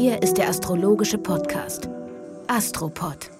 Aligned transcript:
Hier 0.00 0.22
ist 0.22 0.38
der 0.38 0.48
astrologische 0.48 1.18
Podcast 1.18 1.88
Astropod. 2.46 3.32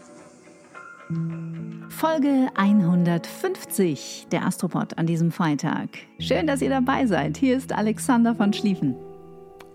Folge 1.88 2.48
150 2.56 4.26
der 4.32 4.44
Astropod 4.44 4.98
an 4.98 5.06
diesem 5.06 5.30
Freitag. 5.30 5.90
Schön, 6.18 6.48
dass 6.48 6.60
ihr 6.60 6.70
dabei 6.70 7.06
seid. 7.06 7.36
Hier 7.36 7.56
ist 7.56 7.72
Alexander 7.72 8.34
von 8.34 8.52
Schlieffen. 8.52 8.96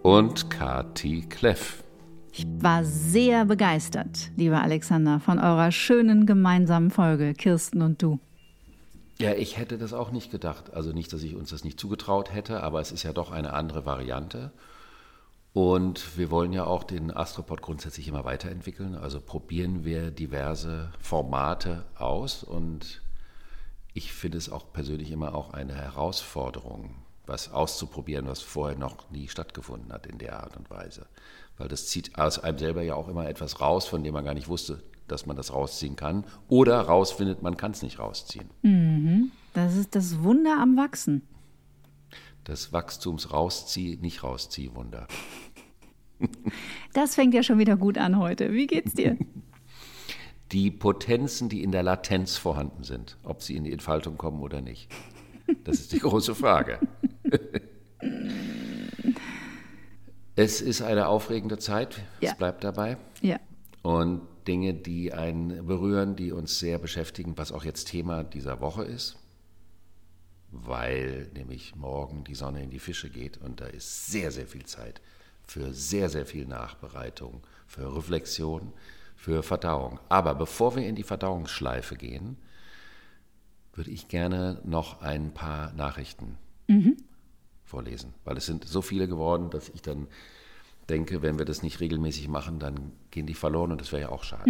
Und 0.02 0.50
Kati 0.50 1.22
Kleff. 1.30 1.86
Ich 2.34 2.46
war 2.60 2.84
sehr 2.84 3.46
begeistert, 3.46 4.32
lieber 4.36 4.62
Alexander, 4.62 5.22
von 5.22 5.40
eurer 5.40 5.72
schönen 5.72 6.26
gemeinsamen 6.26 6.92
Folge, 6.92 7.34
Kirsten 7.34 7.82
und 7.82 8.02
du. 8.02 8.20
Ja, 9.20 9.34
ich 9.36 9.58
hätte 9.58 9.78
das 9.78 9.94
auch 9.94 10.12
nicht 10.12 10.32
gedacht. 10.32 10.74
Also 10.74 10.92
nicht, 10.92 11.14
dass 11.14 11.24
ich 11.24 11.38
uns 11.38 11.52
das 11.52 11.64
nicht 11.64 11.80
zugetraut 11.80 12.34
hätte, 12.34 12.62
aber 12.62 12.82
es 12.82 12.92
ist 12.92 13.04
ja 13.04 13.14
doch 13.14 13.32
eine 13.32 13.54
andere 13.54 13.86
Variante. 13.86 14.52
Und 15.54 16.18
wir 16.18 16.32
wollen 16.32 16.52
ja 16.52 16.66
auch 16.66 16.84
den 16.84 17.16
Astropod 17.16 17.62
grundsätzlich 17.62 18.08
immer 18.08 18.26
weiterentwickeln. 18.26 18.96
Also 18.96 19.22
probieren 19.22 19.86
wir 19.86 20.10
diverse 20.10 20.92
Formate 21.00 21.86
aus. 21.96 22.44
Und 22.44 23.04
ich 23.94 24.12
finde 24.12 24.40
es 24.40 24.52
auch 24.52 24.74
persönlich 24.74 25.12
immer 25.12 25.36
auch 25.36 25.54
eine 25.54 25.76
Herausforderung, 25.76 26.96
was 27.28 27.52
auszuprobieren, 27.52 28.28
was 28.28 28.42
vorher 28.42 28.78
noch 28.78 29.12
nie 29.12 29.28
stattgefunden 29.28 29.94
hat 29.94 30.08
in 30.08 30.18
der 30.18 30.42
Art 30.42 30.58
und 30.58 30.72
Weise. 30.72 31.06
Weil 31.60 31.68
das 31.68 31.88
zieht 31.88 32.18
aus 32.18 32.40
einem 32.40 32.58
selber 32.58 32.82
ja 32.82 32.96
auch 32.96 33.08
immer 33.08 33.30
etwas 33.30 33.62
raus, 33.62 33.86
von 33.86 34.04
dem 34.04 34.14
man 34.14 34.26
gar 34.26 34.34
nicht 34.34 34.48
wusste, 34.48 34.82
dass 35.08 35.28
man 35.28 35.38
das 35.38 35.54
rausziehen 35.54 35.96
kann. 35.96 36.26
Oder 36.48 36.82
rausfindet, 36.82 37.44
man 37.44 37.58
kann 37.58 37.74
es 37.74 37.84
nicht 37.84 38.00
rausziehen. 38.00 38.50
Mhm. 38.64 39.32
Das 39.54 39.76
ist 39.76 39.94
das 39.94 40.24
Wunder 40.24 40.58
am 40.60 40.78
Wachsen. 40.78 41.22
Das 42.44 42.74
Wachstumsrauszieh, 42.74 43.98
nicht 44.02 44.24
rauszieh 44.24 44.72
Wunder. 44.74 45.08
Das 46.94 47.16
fängt 47.16 47.34
ja 47.34 47.44
schon 47.44 47.60
wieder 47.60 47.76
gut 47.76 47.98
an 47.98 48.18
heute. 48.18 48.54
Wie 48.54 48.66
geht's 48.68 48.94
dir? 48.94 49.18
Die 50.54 50.72
Potenzen, 50.72 51.50
die 51.50 51.64
in 51.64 51.72
der 51.74 51.84
Latenz 51.84 52.38
vorhanden 52.38 52.84
sind, 52.84 53.18
ob 53.24 53.42
sie 53.42 53.58
in 53.58 53.64
die 53.66 53.74
Entfaltung 53.74 54.18
kommen 54.18 54.42
oder 54.42 54.62
nicht. 54.62 54.90
Das 55.66 55.80
ist 55.80 55.92
die 55.92 56.00
große 56.00 56.36
Frage. 56.36 56.80
es 60.36 60.62
ist 60.62 60.82
eine 60.82 61.08
aufregende 61.08 61.58
Zeit, 61.58 62.02
Ja. 62.22 62.32
es 62.32 62.38
bleibt 62.38 62.64
dabei. 62.64 62.98
Ja. 63.22 63.40
Und 63.82 64.22
Dinge, 64.48 64.74
die 64.76 65.12
einen 65.14 65.66
berühren, 65.66 66.16
die 66.16 66.32
uns 66.32 66.60
sehr 66.60 66.78
beschäftigen, 66.78 67.38
was 67.38 67.52
auch 67.52 67.66
jetzt 67.66 67.86
Thema 67.90 68.24
dieser 68.24 68.62
Woche 68.62 68.84
ist, 68.84 69.18
weil 70.54 71.30
nämlich 71.34 71.76
morgen 71.76 72.24
die 72.24 72.36
Sonne 72.36 72.64
in 72.64 72.70
die 72.70 72.80
Fische 72.80 73.10
geht 73.10 73.38
und 73.38 73.60
da 73.60 73.66
ist 73.66 74.08
sehr, 74.08 74.32
sehr 74.32 74.48
viel 74.48 74.66
Zeit 74.66 75.02
für 75.46 75.74
sehr, 75.74 76.10
sehr 76.10 76.26
viel 76.26 76.46
Nachbereitung, 76.46 77.42
für 77.68 77.96
Reflexion, 77.96 78.72
für 79.16 79.44
Verdauung. 79.44 80.00
Aber 80.10 80.36
bevor 80.36 80.76
wir 80.76 80.88
in 80.88 80.96
die 80.96 81.04
Verdauungsschleife 81.04 81.96
gehen, 81.96 82.38
würde 83.74 83.92
ich 83.92 84.08
gerne 84.08 84.62
noch 84.64 85.02
ein 85.02 85.34
paar 85.34 85.74
Nachrichten 85.74 86.38
vorlesen, 87.64 88.14
weil 88.24 88.38
es 88.38 88.46
sind 88.46 88.66
so 88.66 88.82
viele 88.82 89.08
geworden, 89.08 89.50
dass 89.50 89.70
ich 89.70 89.82
dann 89.82 90.08
denke, 90.90 91.22
wenn 91.22 91.40
wir 91.40 91.46
das 91.46 91.64
nicht 91.64 91.80
regelmäßig 91.80 92.28
machen, 92.28 92.60
dann 92.60 92.92
gehen 93.10 93.26
die 93.26 93.34
verloren 93.34 93.72
und 93.72 93.82
das 93.82 93.92
wäre 93.92 94.04
ja 94.04 94.10
auch 94.10 94.24
schade. 94.24 94.50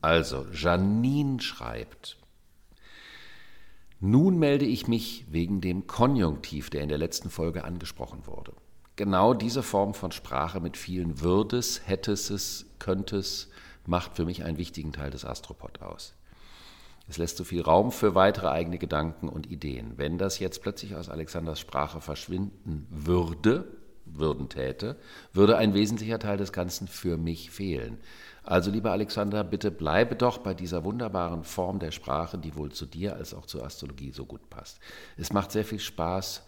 Also, 0.00 0.46
Janine 0.52 1.40
schreibt, 1.40 2.16
nun 3.98 4.38
melde 4.38 4.66
ich 4.66 4.86
mich 4.86 5.24
wegen 5.30 5.60
dem 5.60 5.86
Konjunktiv, 5.86 6.70
der 6.70 6.82
in 6.82 6.88
der 6.88 6.98
letzten 6.98 7.30
Folge 7.30 7.64
angesprochen 7.64 8.26
wurde. 8.26 8.52
Genau 8.96 9.34
diese 9.34 9.64
Form 9.64 9.94
von 9.94 10.12
Sprache 10.12 10.60
mit 10.60 10.76
vielen 10.76 11.20
Würdes, 11.20 11.88
Hätteses, 11.88 12.66
Könntes 12.78 13.50
macht 13.86 14.14
für 14.14 14.24
mich 14.24 14.44
einen 14.44 14.58
wichtigen 14.58 14.92
Teil 14.92 15.10
des 15.10 15.24
Astropod 15.24 15.82
aus. 15.82 16.14
Es 17.08 17.18
lässt 17.18 17.36
so 17.36 17.44
viel 17.44 17.60
Raum 17.60 17.90
für 17.90 18.14
weitere 18.14 18.48
eigene 18.48 18.78
Gedanken 18.78 19.28
und 19.28 19.50
Ideen. 19.50 19.94
Wenn 19.96 20.18
das 20.18 20.38
jetzt 20.38 20.62
plötzlich 20.62 20.94
aus 20.94 21.08
Alexanders 21.08 21.58
Sprache 21.58 22.00
verschwinden 22.00 22.86
würde, 22.90 23.66
würden 24.06 24.48
täte, 24.48 24.96
würde 25.32 25.56
ein 25.56 25.74
wesentlicher 25.74 26.18
Teil 26.18 26.36
des 26.36 26.52
Ganzen 26.52 26.88
für 26.88 27.16
mich 27.16 27.50
fehlen. 27.50 27.98
Also, 28.44 28.70
lieber 28.70 28.92
Alexander, 28.92 29.42
bitte 29.42 29.70
bleibe 29.70 30.16
doch 30.16 30.38
bei 30.38 30.52
dieser 30.54 30.84
wunderbaren 30.84 31.44
Form 31.44 31.78
der 31.78 31.90
Sprache, 31.92 32.36
die 32.36 32.54
wohl 32.56 32.70
zu 32.72 32.84
dir 32.86 33.16
als 33.16 33.32
auch 33.32 33.46
zur 33.46 33.64
Astrologie 33.64 34.12
so 34.12 34.26
gut 34.26 34.50
passt. 34.50 34.78
Es 35.16 35.32
macht 35.32 35.50
sehr 35.50 35.64
viel 35.64 35.78
Spaß 35.78 36.44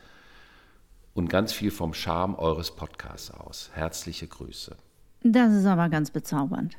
und 1.15 1.29
ganz 1.31 1.53
viel 1.55 1.71
vom 1.71 1.95
Charme 1.95 2.35
eures 2.39 2.71
Podcasts 2.77 3.31
aus. 3.31 3.71
Herzliche 3.73 4.27
Grüße. 4.27 4.77
Das 5.23 5.53
ist 5.55 5.65
aber 5.65 5.89
ganz 5.89 6.11
bezaubernd. 6.11 6.77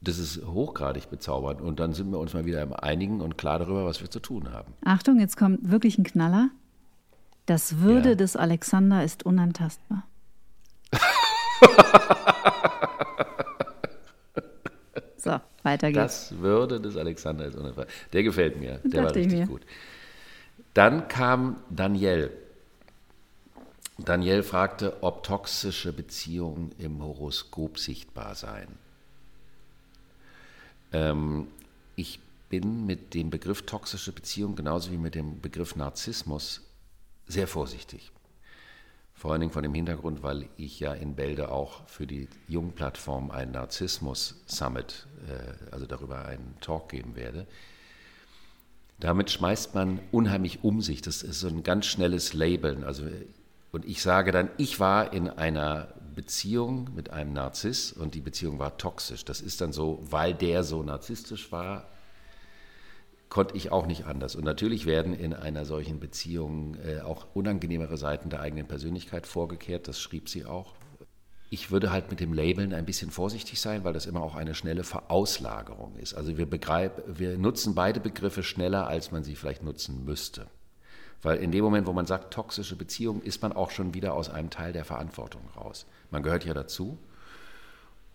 Das 0.00 0.18
ist 0.18 0.46
hochgradig 0.46 1.10
bezaubernd 1.10 1.60
und 1.60 1.78
dann 1.80 1.92
sind 1.92 2.10
wir 2.10 2.18
uns 2.20 2.32
mal 2.32 2.46
wieder 2.46 2.62
im 2.62 2.72
Einigen 2.72 3.20
und 3.20 3.36
klar 3.36 3.58
darüber, 3.58 3.84
was 3.84 4.00
wir 4.00 4.10
zu 4.10 4.20
tun 4.20 4.52
haben. 4.52 4.72
Achtung, 4.84 5.18
jetzt 5.20 5.36
kommt 5.36 5.70
wirklich 5.70 5.98
ein 5.98 6.04
Knaller. 6.04 6.48
Das 7.46 7.80
Würde 7.80 8.10
Ja. 8.10 8.14
des 8.14 8.36
Alexander 8.36 9.02
ist 9.04 9.24
unantastbar. 9.26 10.04
so, 15.22 15.40
weiter 15.62 15.92
geht's. 15.92 16.30
Das 16.30 16.38
Würde 16.38 16.80
des 16.80 16.96
Alexander 16.96 17.46
ist 17.46 17.56
unerwartet. 17.56 17.92
Der 18.12 18.22
gefällt 18.22 18.58
mir. 18.58 18.80
Der 18.84 19.00
war 19.00 19.06
Dachte 19.06 19.20
ich 19.20 19.26
richtig 19.26 19.48
gut. 19.48 19.62
Dann 20.74 21.08
kam 21.08 21.56
Danielle. 21.68 22.30
Danielle 23.98 24.42
fragte, 24.42 25.02
ob 25.02 25.22
toxische 25.24 25.92
Beziehungen 25.92 26.72
im 26.78 27.02
Horoskop 27.02 27.78
sichtbar 27.78 28.34
seien. 28.34 28.78
Ähm, 30.92 31.48
ich 31.96 32.20
bin 32.48 32.86
mit 32.86 33.14
dem 33.14 33.30
Begriff 33.30 33.62
toxische 33.62 34.12
Beziehung 34.12 34.56
genauso 34.56 34.90
wie 34.90 34.96
mit 34.96 35.14
dem 35.14 35.40
Begriff 35.40 35.76
Narzissmus 35.76 36.62
sehr 37.26 37.46
vorsichtig. 37.46 38.10
Vor 39.20 39.32
allen 39.32 39.42
Dingen 39.42 39.52
von 39.52 39.62
dem 39.62 39.74
Hintergrund, 39.74 40.22
weil 40.22 40.48
ich 40.56 40.80
ja 40.80 40.94
in 40.94 41.14
Bälde 41.14 41.50
auch 41.50 41.86
für 41.86 42.06
die 42.06 42.26
Jungplattform 42.48 43.30
ein 43.30 43.50
Narzissmus-Summit, 43.50 45.06
äh, 45.28 45.72
also 45.74 45.84
darüber 45.84 46.24
einen 46.24 46.54
Talk 46.62 46.88
geben 46.88 47.16
werde. 47.16 47.46
Damit 48.98 49.30
schmeißt 49.30 49.74
man 49.74 50.00
unheimlich 50.10 50.64
um 50.64 50.80
sich. 50.80 51.02
Das 51.02 51.22
ist 51.22 51.40
so 51.40 51.48
ein 51.48 51.62
ganz 51.62 51.84
schnelles 51.84 52.32
Labeln. 52.32 52.82
Also, 52.82 53.04
und 53.72 53.84
ich 53.84 54.00
sage 54.00 54.32
dann, 54.32 54.48
ich 54.56 54.80
war 54.80 55.12
in 55.12 55.28
einer 55.28 55.88
Beziehung 56.14 56.88
mit 56.94 57.10
einem 57.10 57.34
Narziss 57.34 57.92
und 57.92 58.14
die 58.14 58.22
Beziehung 58.22 58.58
war 58.58 58.78
toxisch. 58.78 59.26
Das 59.26 59.42
ist 59.42 59.60
dann 59.60 59.74
so, 59.74 60.02
weil 60.10 60.32
der 60.32 60.64
so 60.64 60.82
narzisstisch 60.82 61.52
war, 61.52 61.89
konnte 63.30 63.56
ich 63.56 63.72
auch 63.72 63.86
nicht 63.86 64.04
anders. 64.04 64.34
Und 64.36 64.44
natürlich 64.44 64.84
werden 64.84 65.14
in 65.14 65.32
einer 65.32 65.64
solchen 65.64 66.00
Beziehung 66.00 66.76
äh, 66.84 67.00
auch 67.00 67.28
unangenehmere 67.32 67.96
Seiten 67.96 68.28
der 68.28 68.40
eigenen 68.40 68.66
Persönlichkeit 68.66 69.26
vorgekehrt. 69.26 69.88
Das 69.88 70.00
schrieb 70.00 70.28
sie 70.28 70.44
auch. 70.44 70.74
Ich 71.48 71.70
würde 71.70 71.90
halt 71.90 72.10
mit 72.10 72.20
dem 72.20 72.32
Labeln 72.32 72.74
ein 72.74 72.84
bisschen 72.84 73.10
vorsichtig 73.10 73.60
sein, 73.60 73.82
weil 73.82 73.92
das 73.92 74.06
immer 74.06 74.22
auch 74.22 74.34
eine 74.34 74.54
schnelle 74.54 74.84
Verauslagerung 74.84 75.96
ist. 75.96 76.14
Also 76.14 76.36
wir, 76.36 76.46
begreif, 76.46 76.92
wir 77.06 77.38
nutzen 77.38 77.74
beide 77.74 78.00
Begriffe 78.00 78.42
schneller, 78.42 78.86
als 78.86 79.10
man 79.10 79.24
sie 79.24 79.36
vielleicht 79.36 79.62
nutzen 79.62 80.04
müsste. 80.04 80.46
Weil 81.22 81.38
in 81.38 81.52
dem 81.52 81.64
Moment, 81.64 81.86
wo 81.86 81.92
man 81.92 82.06
sagt 82.06 82.32
toxische 82.32 82.76
Beziehung, 82.76 83.22
ist 83.22 83.42
man 83.42 83.52
auch 83.52 83.70
schon 83.70 83.94
wieder 83.94 84.14
aus 84.14 84.28
einem 84.28 84.50
Teil 84.50 84.72
der 84.72 84.84
Verantwortung 84.84 85.42
raus. 85.56 85.86
Man 86.10 86.22
gehört 86.22 86.44
ja 86.44 86.54
dazu. 86.54 86.98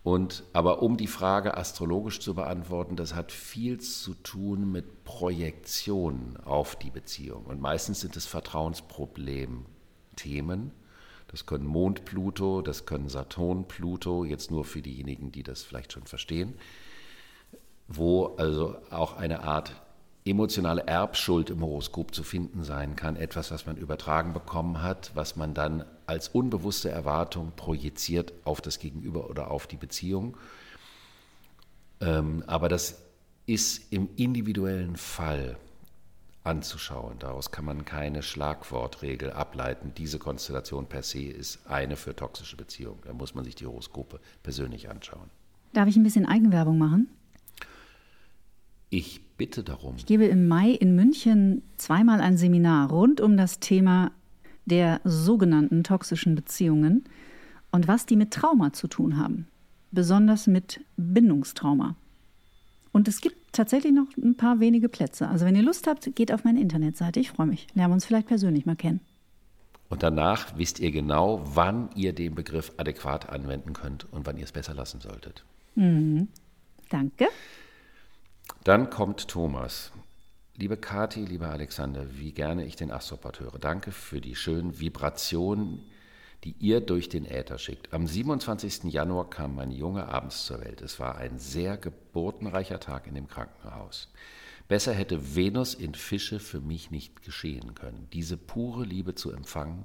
Und, 0.06 0.44
aber 0.52 0.82
um 0.82 0.96
die 0.96 1.08
Frage 1.08 1.56
astrologisch 1.56 2.20
zu 2.20 2.34
beantworten, 2.34 2.94
das 2.94 3.16
hat 3.16 3.32
viel 3.32 3.80
zu 3.80 4.14
tun 4.14 4.70
mit 4.70 5.02
Projektionen 5.02 6.36
auf 6.44 6.76
die 6.76 6.90
Beziehung. 6.90 7.44
Und 7.46 7.60
meistens 7.60 8.02
sind 8.02 8.16
es 8.16 8.24
Vertrauensproblem-Themen. 8.24 10.70
Das 11.26 11.44
können 11.44 11.66
Mond 11.66 12.04
Pluto, 12.04 12.62
das 12.62 12.86
können 12.86 13.08
Saturn 13.08 13.66
Pluto, 13.66 14.24
jetzt 14.24 14.52
nur 14.52 14.64
für 14.64 14.80
diejenigen, 14.80 15.32
die 15.32 15.42
das 15.42 15.64
vielleicht 15.64 15.92
schon 15.92 16.04
verstehen, 16.04 16.54
wo 17.88 18.26
also 18.36 18.76
auch 18.90 19.16
eine 19.16 19.42
Art 19.42 19.72
emotionale 20.26 20.86
Erbschuld 20.86 21.50
im 21.50 21.60
Horoskop 21.60 22.14
zu 22.14 22.22
finden 22.22 22.64
sein 22.64 22.96
kann, 22.96 23.16
etwas, 23.16 23.50
was 23.50 23.66
man 23.66 23.76
übertragen 23.76 24.32
bekommen 24.32 24.82
hat, 24.82 25.12
was 25.14 25.36
man 25.36 25.54
dann 25.54 25.84
als 26.06 26.28
unbewusste 26.28 26.90
Erwartung 26.90 27.52
projiziert 27.54 28.32
auf 28.44 28.60
das 28.60 28.78
Gegenüber 28.78 29.30
oder 29.30 29.50
auf 29.50 29.66
die 29.66 29.76
Beziehung. 29.76 30.36
Ähm, 32.00 32.42
aber 32.46 32.68
das 32.68 33.02
ist 33.46 33.92
im 33.92 34.08
individuellen 34.16 34.96
Fall 34.96 35.56
anzuschauen. 36.42 37.18
Daraus 37.18 37.50
kann 37.50 37.64
man 37.64 37.84
keine 37.84 38.22
Schlagwortregel 38.22 39.32
ableiten. 39.32 39.92
Diese 39.96 40.18
Konstellation 40.18 40.86
per 40.86 41.02
se 41.02 41.22
ist 41.22 41.66
eine 41.66 41.96
für 41.96 42.14
toxische 42.14 42.56
Beziehungen. 42.56 43.00
Da 43.04 43.12
muss 43.12 43.34
man 43.34 43.44
sich 43.44 43.54
die 43.54 43.66
Horoskope 43.66 44.20
persönlich 44.42 44.88
anschauen. 44.88 45.30
Darf 45.72 45.88
ich 45.88 45.96
ein 45.96 46.02
bisschen 46.02 46.26
Eigenwerbung 46.26 46.78
machen? 46.78 47.08
Ich 48.96 49.20
bitte 49.36 49.62
darum. 49.62 49.96
Ich 49.98 50.06
gebe 50.06 50.24
im 50.24 50.48
Mai 50.48 50.70
in 50.70 50.94
München 50.94 51.60
zweimal 51.76 52.22
ein 52.22 52.38
Seminar 52.38 52.88
rund 52.88 53.20
um 53.20 53.36
das 53.36 53.60
Thema 53.60 54.10
der 54.64 55.02
sogenannten 55.04 55.84
toxischen 55.84 56.34
Beziehungen 56.34 57.04
und 57.70 57.88
was 57.88 58.06
die 58.06 58.16
mit 58.16 58.30
Trauma 58.30 58.72
zu 58.72 58.88
tun 58.88 59.18
haben. 59.18 59.48
Besonders 59.90 60.46
mit 60.46 60.80
Bindungstrauma. 60.96 61.94
Und 62.90 63.06
es 63.06 63.20
gibt 63.20 63.36
tatsächlich 63.52 63.92
noch 63.92 64.06
ein 64.16 64.34
paar 64.34 64.60
wenige 64.60 64.88
Plätze. 64.88 65.28
Also 65.28 65.44
wenn 65.44 65.56
ihr 65.56 65.62
Lust 65.62 65.86
habt, 65.86 66.16
geht 66.16 66.32
auf 66.32 66.44
meine 66.44 66.62
Internetseite. 66.62 67.20
Ich 67.20 67.32
freue 67.32 67.48
mich. 67.48 67.66
Lernen 67.74 67.90
wir 67.90 67.96
uns 67.96 68.06
vielleicht 68.06 68.28
persönlich 68.28 68.64
mal 68.64 68.76
kennen. 68.76 69.00
Und 69.90 70.02
danach 70.02 70.56
wisst 70.56 70.80
ihr 70.80 70.90
genau, 70.90 71.42
wann 71.44 71.90
ihr 71.94 72.14
den 72.14 72.34
Begriff 72.34 72.72
adäquat 72.78 73.28
anwenden 73.28 73.74
könnt 73.74 74.10
und 74.10 74.24
wann 74.24 74.38
ihr 74.38 74.44
es 74.44 74.52
besser 74.52 74.72
lassen 74.72 75.02
solltet. 75.02 75.44
Mhm. 75.74 76.28
Danke. 76.88 77.26
Dann 78.66 78.90
kommt 78.90 79.28
Thomas. 79.28 79.92
Liebe 80.56 80.76
Kathi, 80.76 81.24
lieber 81.24 81.50
Alexander, 81.50 82.04
wie 82.18 82.32
gerne 82.32 82.64
ich 82.64 82.74
den 82.74 82.90
Astropod 82.90 83.38
höre. 83.38 83.60
Danke 83.60 83.92
für 83.92 84.20
die 84.20 84.34
schönen 84.34 84.80
Vibrationen, 84.80 85.84
die 86.42 86.56
ihr 86.58 86.80
durch 86.80 87.08
den 87.08 87.26
Äther 87.26 87.58
schickt. 87.58 87.94
Am 87.94 88.08
27. 88.08 88.92
Januar 88.92 89.30
kam 89.30 89.54
mein 89.54 89.70
Junge 89.70 90.08
abends 90.08 90.46
zur 90.46 90.62
Welt. 90.62 90.80
Es 90.82 90.98
war 90.98 91.16
ein 91.16 91.38
sehr 91.38 91.76
geburtenreicher 91.76 92.80
Tag 92.80 93.06
in 93.06 93.14
dem 93.14 93.28
Krankenhaus. 93.28 94.12
Besser 94.66 94.92
hätte 94.92 95.36
Venus 95.36 95.74
in 95.74 95.94
Fische 95.94 96.40
für 96.40 96.60
mich 96.60 96.90
nicht 96.90 97.22
geschehen 97.22 97.76
können. 97.76 98.08
Diese 98.12 98.36
pure 98.36 98.84
Liebe 98.84 99.14
zu 99.14 99.30
empfangen 99.30 99.84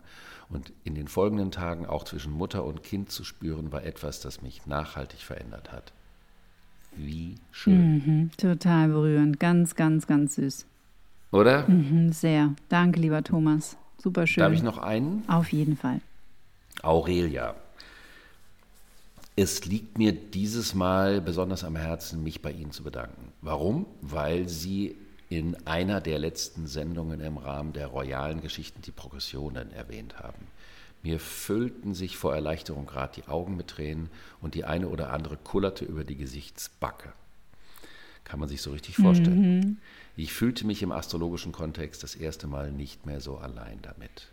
und 0.50 0.74
in 0.84 0.96
den 0.96 1.08
folgenden 1.08 1.52
Tagen 1.52 1.86
auch 1.86 2.04
zwischen 2.04 2.32
Mutter 2.32 2.66
und 2.66 2.82
Kind 2.82 3.12
zu 3.12 3.26
spüren, 3.26 3.72
war 3.72 3.84
etwas, 3.84 4.22
das 4.22 4.42
mich 4.42 4.66
nachhaltig 4.66 5.20
verändert 5.20 5.72
hat. 5.72 5.94
Wie 6.96 7.36
schön. 7.62 7.94
Mhm, 7.94 8.32
total 8.38 8.90
berührend. 8.90 9.40
Ganz, 9.40 9.76
ganz, 9.76 10.08
ganz 10.08 10.36
süß. 10.36 10.66
Oder? 11.32 11.68
Mhm, 11.68 12.12
sehr. 12.12 12.54
Danke, 12.70 13.00
lieber 13.00 13.24
Thomas. 13.24 13.78
Super 13.98 14.28
schön. 14.28 14.42
Darf 14.42 14.54
ich 14.54 14.64
noch 14.64 14.78
einen? 14.78 15.24
Auf 15.28 15.52
jeden 15.52 15.78
Fall. 15.78 16.02
Aurelia. 16.82 17.56
Es 19.36 19.66
liegt 19.66 19.98
mir 19.98 20.12
dieses 20.12 20.76
Mal 20.76 21.22
besonders 21.22 21.64
am 21.64 21.76
Herzen, 21.76 22.24
mich 22.24 22.42
bei 22.42 22.52
Ihnen 22.52 22.72
zu 22.72 22.84
bedanken. 22.84 23.32
Warum? 23.42 23.86
Weil 24.02 24.50
Sie 24.50 24.98
in 25.30 25.56
einer 25.66 26.02
der 26.02 26.20
letzten 26.20 26.68
Sendungen 26.68 27.22
im 27.22 27.38
Rahmen 27.38 27.72
der 27.72 27.88
royalen 27.88 28.42
Geschichten 28.42 28.82
die 28.82 28.92
Progressionen 28.92 29.72
erwähnt 29.72 30.20
haben. 30.20 30.48
Mir 31.04 31.20
füllten 31.20 31.94
sich 31.94 32.18
vor 32.18 32.36
Erleichterung 32.36 32.86
gerade 32.86 33.14
die 33.16 33.28
Augen 33.28 33.56
mit 33.56 33.68
Tränen 33.68 34.10
und 34.42 34.54
die 34.54 34.66
eine 34.66 34.90
oder 34.90 35.12
andere 35.12 35.38
kullerte 35.38 35.86
über 35.86 36.04
die 36.04 36.18
Gesichtsbacke. 36.18 37.14
Kann 38.24 38.40
man 38.40 38.50
sich 38.50 38.62
so 38.62 38.72
richtig 38.72 38.96
vorstellen. 38.96 39.60
Mhm. 39.60 39.78
Ich 40.16 40.34
fühlte 40.34 40.66
mich 40.66 40.84
im 40.84 40.92
astrologischen 40.92 41.52
Kontext 41.52 42.04
das 42.04 42.16
erste 42.16 42.48
Mal 42.48 42.72
nicht 42.72 43.06
mehr 43.06 43.22
so 43.22 43.38
allein 43.38 43.80
damit. 43.82 44.28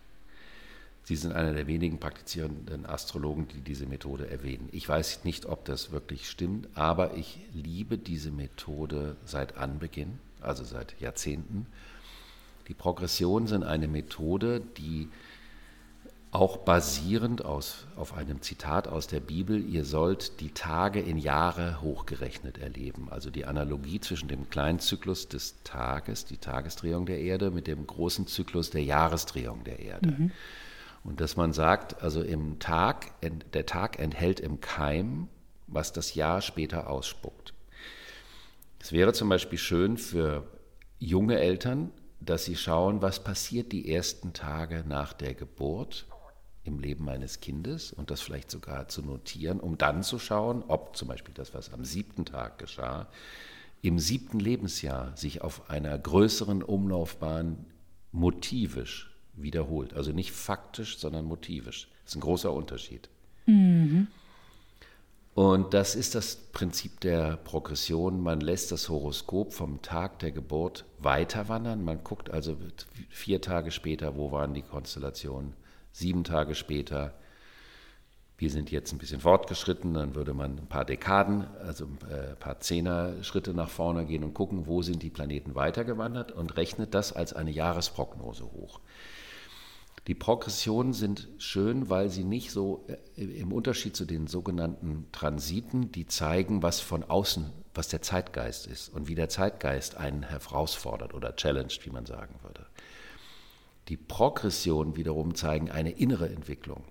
Sie 1.08 1.17
sind 1.17 1.32
einer 1.32 1.55
der 1.55 1.67
wenigen 1.67 1.99
praktizierenden 1.99 2.85
Astrologen, 2.85 3.49
die 3.49 3.61
diese 3.62 3.87
Methode 3.87 4.29
erwähnen. 4.29 4.69
Ich 4.73 4.87
weiß 4.87 5.25
nicht, 5.25 5.46
ob 5.46 5.64
das 5.64 5.90
wirklich 5.90 6.29
stimmt, 6.29 6.69
aber 6.75 7.17
ich 7.17 7.38
liebe 7.55 7.96
diese 7.96 8.31
Methode 8.31 9.17
seit 9.25 9.56
Anbeginn, 9.56 10.19
also 10.43 10.64
seit 10.64 11.00
Jahrzehnten. 11.00 11.67
Die 12.69 12.75
Progressionen 12.75 13.49
sind 13.49 13.62
eine 13.62 13.88
Methode, 13.88 14.61
die 14.76 15.08
auch 16.30 16.58
basierend 16.58 17.44
aus, 17.44 17.86
auf 17.96 18.14
einem 18.14 18.42
Zitat 18.42 18.86
aus 18.86 19.06
der 19.06 19.20
Bibel, 19.20 19.64
ihr 19.64 19.84
sollt 19.84 20.40
die 20.40 20.50
Tage 20.50 21.00
in 21.00 21.16
Jahre 21.16 21.80
hochgerechnet 21.80 22.58
erleben. 22.58 23.08
Also 23.10 23.30
die 23.30 23.46
Analogie 23.46 24.00
zwischen 24.00 24.28
dem 24.28 24.50
kleinen 24.50 24.78
Zyklus 24.78 25.28
des 25.28 25.62
Tages, 25.64 26.26
die 26.26 26.36
Tagesdrehung 26.36 27.06
der 27.06 27.20
Erde, 27.20 27.50
mit 27.50 27.66
dem 27.66 27.86
großen 27.86 28.26
Zyklus 28.26 28.70
der 28.70 28.82
Jahresdrehung 28.82 29.64
der 29.64 29.78
Erde. 29.80 30.10
Mhm. 30.10 30.30
Und 31.02 31.20
dass 31.20 31.36
man 31.36 31.54
sagt, 31.54 32.02
also 32.02 32.22
im 32.22 32.58
Tag, 32.58 33.12
der 33.22 33.64
Tag 33.64 33.98
enthält 33.98 34.40
im 34.40 34.60
Keim, 34.60 35.28
was 35.66 35.92
das 35.92 36.14
Jahr 36.14 36.42
später 36.42 36.90
ausspuckt. 36.90 37.54
Es 38.80 38.92
wäre 38.92 39.14
zum 39.14 39.30
Beispiel 39.30 39.58
schön 39.58 39.96
für 39.96 40.46
junge 40.98 41.38
Eltern, 41.38 41.90
dass 42.20 42.44
sie 42.44 42.56
schauen, 42.56 43.00
was 43.00 43.22
passiert 43.22 43.72
die 43.72 43.94
ersten 43.94 44.32
Tage 44.32 44.84
nach 44.86 45.12
der 45.12 45.34
Geburt 45.34 46.06
im 46.69 46.79
Leben 46.79 47.05
meines 47.05 47.41
Kindes 47.41 47.93
und 47.93 48.11
das 48.11 48.20
vielleicht 48.20 48.50
sogar 48.50 48.88
zu 48.88 49.03
notieren, 49.03 49.59
um 49.59 49.76
dann 49.76 50.03
zu 50.03 50.19
schauen, 50.19 50.62
ob 50.69 50.97
zum 50.97 51.09
Beispiel 51.09 51.35
das, 51.35 51.55
was 51.55 51.73
am 51.73 51.85
siebten 51.85 52.25
Tag 52.25 52.59
geschah, 52.59 53.09
im 53.82 53.99
siebten 53.99 54.38
Lebensjahr 54.38 55.17
sich 55.17 55.43
auf 55.43 55.70
einer 55.70 55.99
größeren 55.99 56.62
Umlaufbahn 56.62 57.65
motivisch 58.12 59.11
wiederholt. 59.35 59.94
Also 59.94 60.12
nicht 60.12 60.32
faktisch, 60.32 60.99
sondern 60.99 61.25
motivisch. 61.25 61.88
Das 62.05 62.12
ist 62.12 62.17
ein 62.17 62.20
großer 62.20 62.53
Unterschied. 62.53 63.09
Mhm. 63.47 64.09
Und 65.35 65.73
das 65.73 65.94
ist 65.94 66.17
das 66.17 66.35
Prinzip 66.35 66.99
der 67.00 67.37
Progression. 67.37 68.21
Man 68.21 68.41
lässt 68.41 68.73
das 68.73 68.88
Horoskop 68.88 69.53
vom 69.53 69.81
Tag 69.82 70.19
der 70.19 70.32
Geburt 70.32 70.85
weiter 70.99 71.49
wandern. 71.49 71.85
Man 71.85 72.03
guckt 72.03 72.31
also 72.31 72.56
vier 73.09 73.41
Tage 73.41 73.71
später, 73.71 74.17
wo 74.17 74.32
waren 74.32 74.55
die 74.55 74.62
Konstellationen 74.62 75.55
sieben 75.99 76.25
Tage 76.25 76.55
später. 76.55 77.15
Wir 78.37 78.50
sind 78.50 78.71
jetzt 78.71 78.93
ein 78.93 78.99
bisschen 78.99 79.21
fortgeschritten, 79.21 79.95
dann 79.95 80.15
würde 80.15 80.33
man 80.33 80.59
ein 80.59 80.69
paar 80.69 80.85
Dekaden, 80.85 81.49
also 81.59 81.87
äh, 82.09 82.31
ein 82.31 82.39
paar 82.39 82.61
Zehner-Schritte 82.61 83.53
nach 83.53 83.69
vorne 83.69 84.06
gehen 84.06 84.23
und 84.23 84.33
gucken, 84.33 84.67
wo 84.67 84.81
sind 84.83 85.03
die 85.03 85.11
Planeten 85.11 85.56
weitergewandert 85.56 86.31
und 86.31 86.56
rechnet 86.56 86.95
das 86.95 87.12
als 87.12 87.33
eine 87.33 87.50
Jahresprognose 87.50 88.45
hoch. 88.45 88.81
Die 90.07 90.14
Progressionen 90.14 90.95
sind 90.95 91.28
schön, 91.37 91.90
weil 91.90 92.09
sie 92.09 92.25
nicht 92.25 92.52
so 92.52 92.87
äh, 93.17 93.23
im 93.23 93.52
Unterschied 93.52 93.97
zu 93.97 94.05
den 94.05 94.28
sogenannten 94.28 95.07
Transiten, 95.11 95.90
die 95.90 96.07
zeigen, 96.07 96.62
was 96.62 96.78
von 96.78 97.02
außen, 97.02 97.52
was 97.75 97.88
der 97.88 98.02
Zeitgeist 98.02 98.69
ist 98.69 98.88
und 98.88 99.09
wie 99.09 99.17
der 99.17 99.28
Zeitgeist 99.28 99.97
einen 99.97 100.23
herausfordert 100.23 101.12
oder 101.12 101.35
challenged, 101.35 101.85
wie 101.85 101.90
man 101.90 102.07
sagen 102.07 102.37
würde. 102.43 102.67
Die 103.88 103.97
Progressionen 103.97 104.97
wiederum 104.97 105.35
zeigen 105.35 105.71
eine 105.71 105.90
innere 105.90 106.28
Entwicklung 106.28 106.85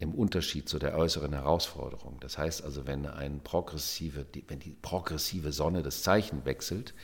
im 0.00 0.14
Unterschied 0.14 0.68
zu 0.68 0.78
der 0.78 0.96
äußeren 0.96 1.32
Herausforderung. 1.32 2.16
Das 2.20 2.38
heißt 2.38 2.64
also, 2.64 2.86
wenn, 2.86 3.06
ein 3.06 3.40
progressive, 3.40 4.26
wenn 4.48 4.58
die 4.58 4.74
progressive 4.80 5.52
Sonne 5.52 5.82
das 5.82 6.02
Zeichen 6.02 6.44
wechselt, 6.44 6.94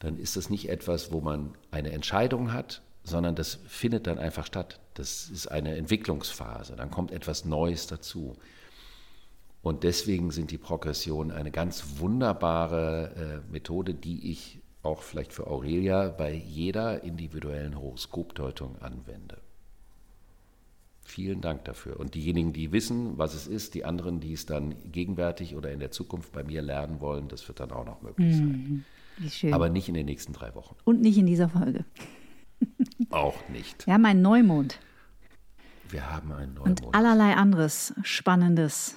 dann 0.00 0.18
ist 0.18 0.36
das 0.36 0.50
nicht 0.50 0.68
etwas, 0.68 1.12
wo 1.12 1.20
man 1.20 1.56
eine 1.70 1.92
Entscheidung 1.92 2.52
hat, 2.52 2.82
sondern 3.04 3.36
das 3.36 3.60
findet 3.66 4.08
dann 4.08 4.18
einfach 4.18 4.44
statt. 4.44 4.80
Das 4.94 5.28
ist 5.28 5.46
eine 5.46 5.76
Entwicklungsphase, 5.76 6.74
dann 6.76 6.90
kommt 6.90 7.12
etwas 7.12 7.44
Neues 7.44 7.86
dazu. 7.86 8.36
Und 9.62 9.84
deswegen 9.84 10.32
sind 10.32 10.50
die 10.50 10.58
Progressionen 10.58 11.30
eine 11.34 11.50
ganz 11.50 11.98
wunderbare 11.98 13.42
äh, 13.46 13.52
Methode, 13.52 13.94
die 13.94 14.30
ich 14.30 14.60
auch 14.86 15.02
vielleicht 15.02 15.32
für 15.32 15.46
Aurelia 15.46 16.08
bei 16.08 16.32
jeder 16.32 17.02
individuellen 17.02 17.78
Horoskopdeutung 17.78 18.80
anwende. 18.80 19.38
Vielen 21.02 21.40
Dank 21.40 21.64
dafür. 21.64 22.00
Und 22.00 22.14
diejenigen, 22.14 22.52
die 22.52 22.72
wissen, 22.72 23.16
was 23.16 23.34
es 23.34 23.46
ist, 23.46 23.74
die 23.74 23.84
anderen, 23.84 24.18
die 24.18 24.32
es 24.32 24.44
dann 24.44 24.74
gegenwärtig 24.90 25.54
oder 25.54 25.70
in 25.70 25.78
der 25.78 25.92
Zukunft 25.92 26.32
bei 26.32 26.42
mir 26.42 26.62
lernen 26.62 27.00
wollen, 27.00 27.28
das 27.28 27.46
wird 27.46 27.60
dann 27.60 27.70
auch 27.70 27.84
noch 27.84 28.02
möglich 28.02 28.34
sein. 28.34 28.84
Mhm, 29.18 29.54
Aber 29.54 29.68
nicht 29.68 29.88
in 29.88 29.94
den 29.94 30.06
nächsten 30.06 30.32
drei 30.32 30.54
Wochen. 30.56 30.74
Und 30.84 31.00
nicht 31.00 31.16
in 31.16 31.26
dieser 31.26 31.48
Folge. 31.48 31.84
auch 33.10 33.36
nicht. 33.48 33.86
Wir 33.86 33.94
haben 33.94 34.04
einen 34.04 34.22
Neumond. 34.22 34.80
Wir 35.88 36.10
haben 36.12 36.32
einen 36.32 36.54
Neumond. 36.54 36.82
Und 36.82 36.94
allerlei 36.94 37.34
anderes 37.34 37.94
Spannendes. 38.02 38.96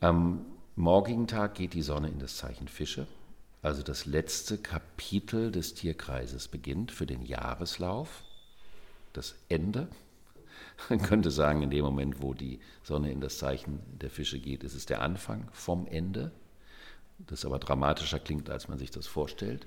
Am 0.00 0.46
morgigen 0.76 1.26
Tag 1.26 1.54
geht 1.54 1.74
die 1.74 1.82
Sonne 1.82 2.08
in 2.08 2.20
das 2.20 2.36
Zeichen 2.36 2.68
Fische, 2.68 3.08
also 3.62 3.82
das 3.82 4.06
letzte 4.06 4.56
Kapitel 4.56 5.50
des 5.50 5.74
Tierkreises 5.74 6.46
beginnt 6.46 6.92
für 6.92 7.04
den 7.04 7.22
Jahreslauf, 7.22 8.22
das 9.12 9.34
Ende. 9.48 9.88
Man 10.88 11.02
könnte 11.02 11.32
sagen, 11.32 11.62
in 11.62 11.70
dem 11.70 11.84
Moment, 11.84 12.22
wo 12.22 12.32
die 12.32 12.60
Sonne 12.84 13.10
in 13.10 13.20
das 13.20 13.38
Zeichen 13.38 13.80
der 14.00 14.10
Fische 14.10 14.38
geht, 14.38 14.62
ist 14.62 14.74
es 14.74 14.86
der 14.86 15.02
Anfang 15.02 15.48
vom 15.52 15.88
Ende. 15.88 16.30
Das 17.26 17.44
aber 17.44 17.58
dramatischer 17.58 18.20
klingt, 18.20 18.48
als 18.48 18.68
man 18.68 18.78
sich 18.78 18.92
das 18.92 19.08
vorstellt. 19.08 19.66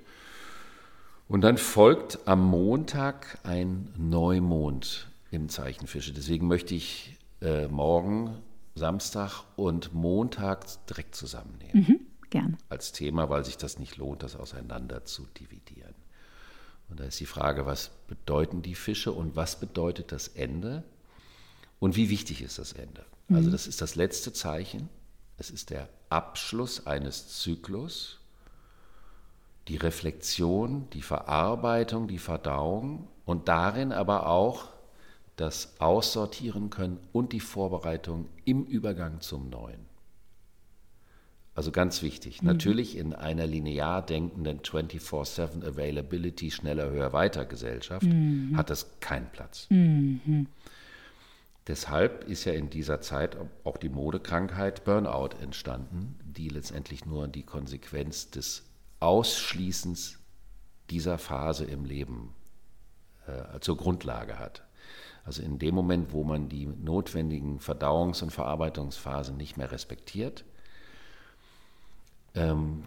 Und 1.27 1.41
dann 1.41 1.57
folgt 1.57 2.25
am 2.25 2.45
Montag 2.45 3.37
ein 3.43 3.93
Neumond 3.97 5.09
im 5.31 5.49
Zeichen 5.49 5.87
Fische. 5.87 6.13
Deswegen 6.13 6.47
möchte 6.47 6.73
ich 6.73 7.17
äh, 7.41 7.67
morgen, 7.67 8.37
Samstag 8.81 9.43
und 9.55 9.93
Montag 9.93 10.65
direkt 10.87 11.13
zusammennehmen. 11.15 11.85
Mhm, 11.87 11.99
gerne. 12.31 12.57
Als 12.67 12.91
Thema, 12.91 13.29
weil 13.29 13.45
sich 13.45 13.55
das 13.55 13.77
nicht 13.77 13.97
lohnt, 13.97 14.23
das 14.23 14.35
auseinander 14.35 15.05
zu 15.05 15.27
dividieren. 15.39 15.93
Und 16.89 16.99
da 16.99 17.03
ist 17.03 17.19
die 17.19 17.27
Frage, 17.27 17.67
was 17.67 17.91
bedeuten 18.07 18.63
die 18.63 18.73
Fische 18.73 19.11
und 19.11 19.35
was 19.35 19.59
bedeutet 19.59 20.11
das 20.11 20.29
Ende? 20.29 20.83
Und 21.79 21.95
wie 21.95 22.09
wichtig 22.09 22.41
ist 22.41 22.57
das 22.57 22.73
Ende? 22.73 23.05
Mhm. 23.27 23.35
Also 23.35 23.51
das 23.51 23.67
ist 23.67 23.81
das 23.81 23.93
letzte 23.93 24.33
Zeichen. 24.33 24.89
Es 25.37 25.51
ist 25.51 25.69
der 25.69 25.87
Abschluss 26.09 26.87
eines 26.87 27.39
Zyklus, 27.39 28.19
die 29.67 29.77
Reflexion, 29.77 30.89
die 30.89 31.03
Verarbeitung, 31.03 32.07
die 32.07 32.17
Verdauung 32.17 33.07
und 33.25 33.47
darin 33.47 33.91
aber 33.91 34.25
auch 34.25 34.69
das 35.35 35.79
Aussortieren 35.79 36.69
können 36.69 36.99
und 37.11 37.33
die 37.33 37.39
Vorbereitung 37.39 38.29
im 38.45 38.65
Übergang 38.65 39.21
zum 39.21 39.49
Neuen. 39.49 39.91
Also 41.53 41.71
ganz 41.71 42.01
wichtig. 42.01 42.41
Mhm. 42.41 42.47
Natürlich 42.47 42.97
in 42.97 43.13
einer 43.13 43.45
linear 43.45 44.05
denkenden 44.05 44.59
24-7 44.59 45.65
Availability, 45.65 46.51
schneller, 46.51 46.89
höher, 46.89 47.11
weiter 47.13 47.45
Gesellschaft 47.45 48.05
mhm. 48.05 48.55
hat 48.55 48.69
das 48.69 48.99
keinen 48.99 49.29
Platz. 49.31 49.67
Mhm. 49.69 50.47
Deshalb 51.67 52.23
ist 52.27 52.45
ja 52.45 52.53
in 52.53 52.69
dieser 52.69 53.01
Zeit 53.01 53.37
auch 53.63 53.77
die 53.77 53.89
Modekrankheit 53.89 54.83
Burnout 54.83 55.35
entstanden, 55.41 56.19
die 56.23 56.49
letztendlich 56.49 57.05
nur 57.05 57.27
die 57.27 57.43
Konsequenz 57.43 58.31
des 58.31 58.63
Ausschließens 58.99 60.19
dieser 60.89 61.17
Phase 61.17 61.65
im 61.65 61.85
Leben 61.85 62.33
äh, 63.27 63.59
zur 63.59 63.77
Grundlage 63.77 64.39
hat. 64.39 64.63
Also 65.23 65.41
in 65.43 65.59
dem 65.59 65.75
Moment, 65.75 66.13
wo 66.13 66.23
man 66.23 66.49
die 66.49 66.65
notwendigen 66.65 67.59
Verdauungs- 67.59 68.23
und 68.23 68.31
Verarbeitungsphasen 68.31 69.37
nicht 69.37 69.57
mehr 69.57 69.71
respektiert, 69.71 70.43
ähm, 72.33 72.83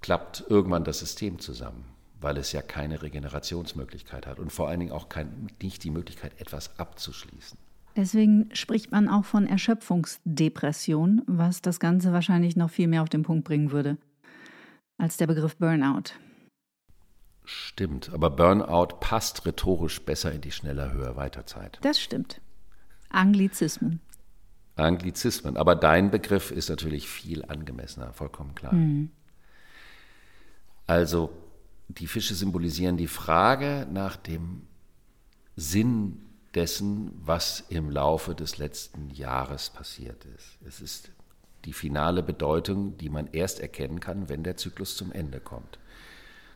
klappt 0.00 0.44
irgendwann 0.48 0.84
das 0.84 0.98
System 0.98 1.38
zusammen, 1.38 1.84
weil 2.20 2.36
es 2.36 2.52
ja 2.52 2.62
keine 2.62 3.02
Regenerationsmöglichkeit 3.02 4.26
hat 4.26 4.38
und 4.38 4.50
vor 4.50 4.68
allen 4.68 4.80
Dingen 4.80 4.92
auch 4.92 5.08
kein, 5.08 5.48
nicht 5.62 5.84
die 5.84 5.90
Möglichkeit, 5.90 6.40
etwas 6.40 6.78
abzuschließen. 6.78 7.58
Deswegen 7.94 8.50
spricht 8.52 8.92
man 8.92 9.08
auch 9.08 9.24
von 9.24 9.46
Erschöpfungsdepression, 9.46 11.22
was 11.26 11.62
das 11.62 11.80
Ganze 11.80 12.12
wahrscheinlich 12.12 12.54
noch 12.54 12.70
viel 12.70 12.88
mehr 12.88 13.02
auf 13.02 13.08
den 13.08 13.22
Punkt 13.22 13.44
bringen 13.44 13.70
würde 13.70 13.96
als 14.98 15.16
der 15.16 15.26
Begriff 15.26 15.56
Burnout. 15.56 16.12
Stimmt, 17.48 18.12
aber 18.12 18.28
Burnout 18.28 18.98
passt 18.98 19.46
rhetorisch 19.46 20.02
besser 20.02 20.32
in 20.32 20.40
die 20.40 20.50
schneller, 20.50 20.92
höher, 20.92 21.14
weiter 21.14 21.46
Zeit. 21.46 21.78
Das 21.80 22.00
stimmt. 22.00 22.40
Anglizismen. 23.08 24.00
Anglizismen, 24.74 25.56
aber 25.56 25.76
dein 25.76 26.10
Begriff 26.10 26.50
ist 26.50 26.68
natürlich 26.68 27.08
viel 27.08 27.44
angemessener, 27.44 28.12
vollkommen 28.12 28.56
klar. 28.56 28.74
Mhm. 28.74 29.10
Also 30.88 31.30
die 31.88 32.08
Fische 32.08 32.34
symbolisieren 32.34 32.96
die 32.96 33.06
Frage 33.06 33.86
nach 33.92 34.16
dem 34.16 34.62
Sinn 35.54 36.22
dessen, 36.56 37.12
was 37.14 37.64
im 37.68 37.90
Laufe 37.90 38.34
des 38.34 38.58
letzten 38.58 39.10
Jahres 39.10 39.70
passiert 39.70 40.24
ist. 40.36 40.58
Es 40.66 40.80
ist 40.80 41.10
die 41.64 41.72
finale 41.72 42.24
Bedeutung, 42.24 42.96
die 42.98 43.08
man 43.08 43.28
erst 43.28 43.60
erkennen 43.60 44.00
kann, 44.00 44.28
wenn 44.28 44.42
der 44.42 44.56
Zyklus 44.56 44.96
zum 44.96 45.12
Ende 45.12 45.38
kommt. 45.38 45.78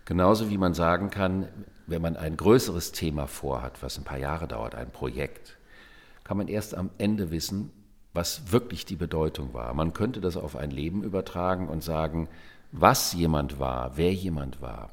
Genauso 0.04 0.50
wie 0.50 0.59
man 0.59 0.75
sagen 0.75 1.11
kann, 1.11 1.49
wenn 1.87 2.02
man 2.02 2.16
ein 2.16 2.37
größeres 2.37 2.92
Thema 2.92 3.26
vorhat, 3.26 3.83
was 3.83 3.99
ein 3.99 4.04
paar 4.04 4.19
Jahre 4.19 4.49
dauert, 4.49 4.75
ein 4.75 4.90
Projekt, 4.90 5.57
kann 6.25 6.37
man 6.37 6.49
erst 6.49 6.75
am 6.75 6.90
Ende 6.99 7.30
wissen, 7.30 7.71
was 8.12 8.52
wirklich 8.52 8.85
die 8.85 8.97
Bedeutung 8.97 9.54
war. 9.54 9.73
Man 9.75 9.92
könnte 9.92 10.21
das 10.21 10.37
auf 10.37 10.57
ein 10.57 10.71
Leben 10.71 11.02
übertragen 11.02 11.69
und 11.69 11.83
sagen, 11.83 12.28
was 12.73 13.12
jemand 13.12 13.59
war, 13.59 13.97
wer 13.97 14.12
jemand 14.12 14.61
war, 14.61 14.90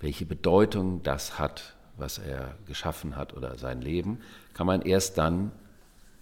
welche 0.00 0.26
Bedeutung 0.26 1.02
das 1.02 1.38
hat, 1.38 1.76
was 1.96 2.18
er 2.18 2.56
geschaffen 2.66 3.16
hat 3.16 3.34
oder 3.34 3.58
sein 3.58 3.80
Leben, 3.80 4.18
kann 4.54 4.66
man 4.66 4.82
erst 4.82 5.18
dann 5.18 5.52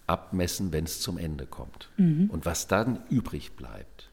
abmessen, 0.06 0.72
wenn 0.72 0.84
es 0.84 1.00
zum 1.00 1.18
Ende 1.18 1.46
kommt. 1.46 1.90
Mhm. 1.96 2.30
Und 2.30 2.46
was 2.46 2.66
dann 2.66 3.02
übrig 3.10 3.56
bleibt. 3.56 4.07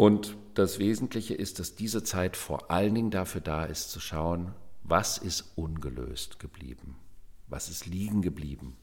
Und 0.00 0.38
das 0.54 0.78
Wesentliche 0.78 1.34
ist, 1.34 1.58
dass 1.58 1.74
diese 1.74 2.02
Zeit 2.02 2.34
vor 2.34 2.70
allen 2.70 2.94
Dingen 2.94 3.10
dafür 3.10 3.42
da 3.42 3.66
ist, 3.66 3.90
zu 3.90 4.00
schauen, 4.00 4.54
was 4.82 5.18
ist 5.18 5.52
ungelöst 5.56 6.38
geblieben, 6.38 6.96
was 7.48 7.68
ist 7.68 7.84
liegen 7.84 8.22
geblieben? 8.22 8.78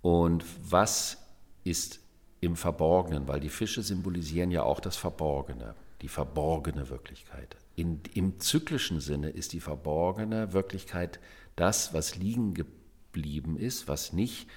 Und 0.00 0.46
was 0.62 1.18
ist 1.62 2.00
im 2.40 2.56
Verborgenen, 2.56 3.28
weil 3.28 3.40
die 3.40 3.50
Fische 3.50 3.82
symbolisieren 3.82 4.50
ja 4.50 4.62
auch 4.62 4.80
das 4.80 4.96
Verborgene, 4.96 5.74
die 6.00 6.08
verborgene 6.08 6.88
Wirklichkeit. 6.88 7.58
In, 7.76 8.00
Im 8.14 8.40
zyklischen 8.40 8.98
Sinne 8.98 9.28
ist 9.28 9.52
die 9.52 9.60
verborgene 9.60 10.54
Wirklichkeit 10.54 11.20
das, 11.56 11.92
was 11.92 12.16
liegen 12.16 12.54
geblieben 12.54 13.58
ist, 13.58 13.88
was 13.88 14.14
nicht 14.14 14.48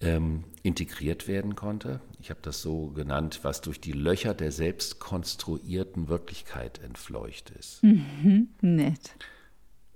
ähm, 0.00 0.44
integriert 0.62 1.28
werden 1.28 1.56
konnte. 1.56 2.00
Ich 2.20 2.30
habe 2.30 2.40
das 2.42 2.62
so 2.62 2.88
genannt, 2.88 3.40
was 3.42 3.60
durch 3.60 3.80
die 3.80 3.92
Löcher 3.92 4.34
der 4.34 4.52
selbst 4.52 5.00
konstruierten 5.00 6.08
Wirklichkeit 6.08 6.80
entfleucht 6.82 7.50
ist. 7.50 7.82
Mhm, 7.82 8.48
nett. 8.60 9.16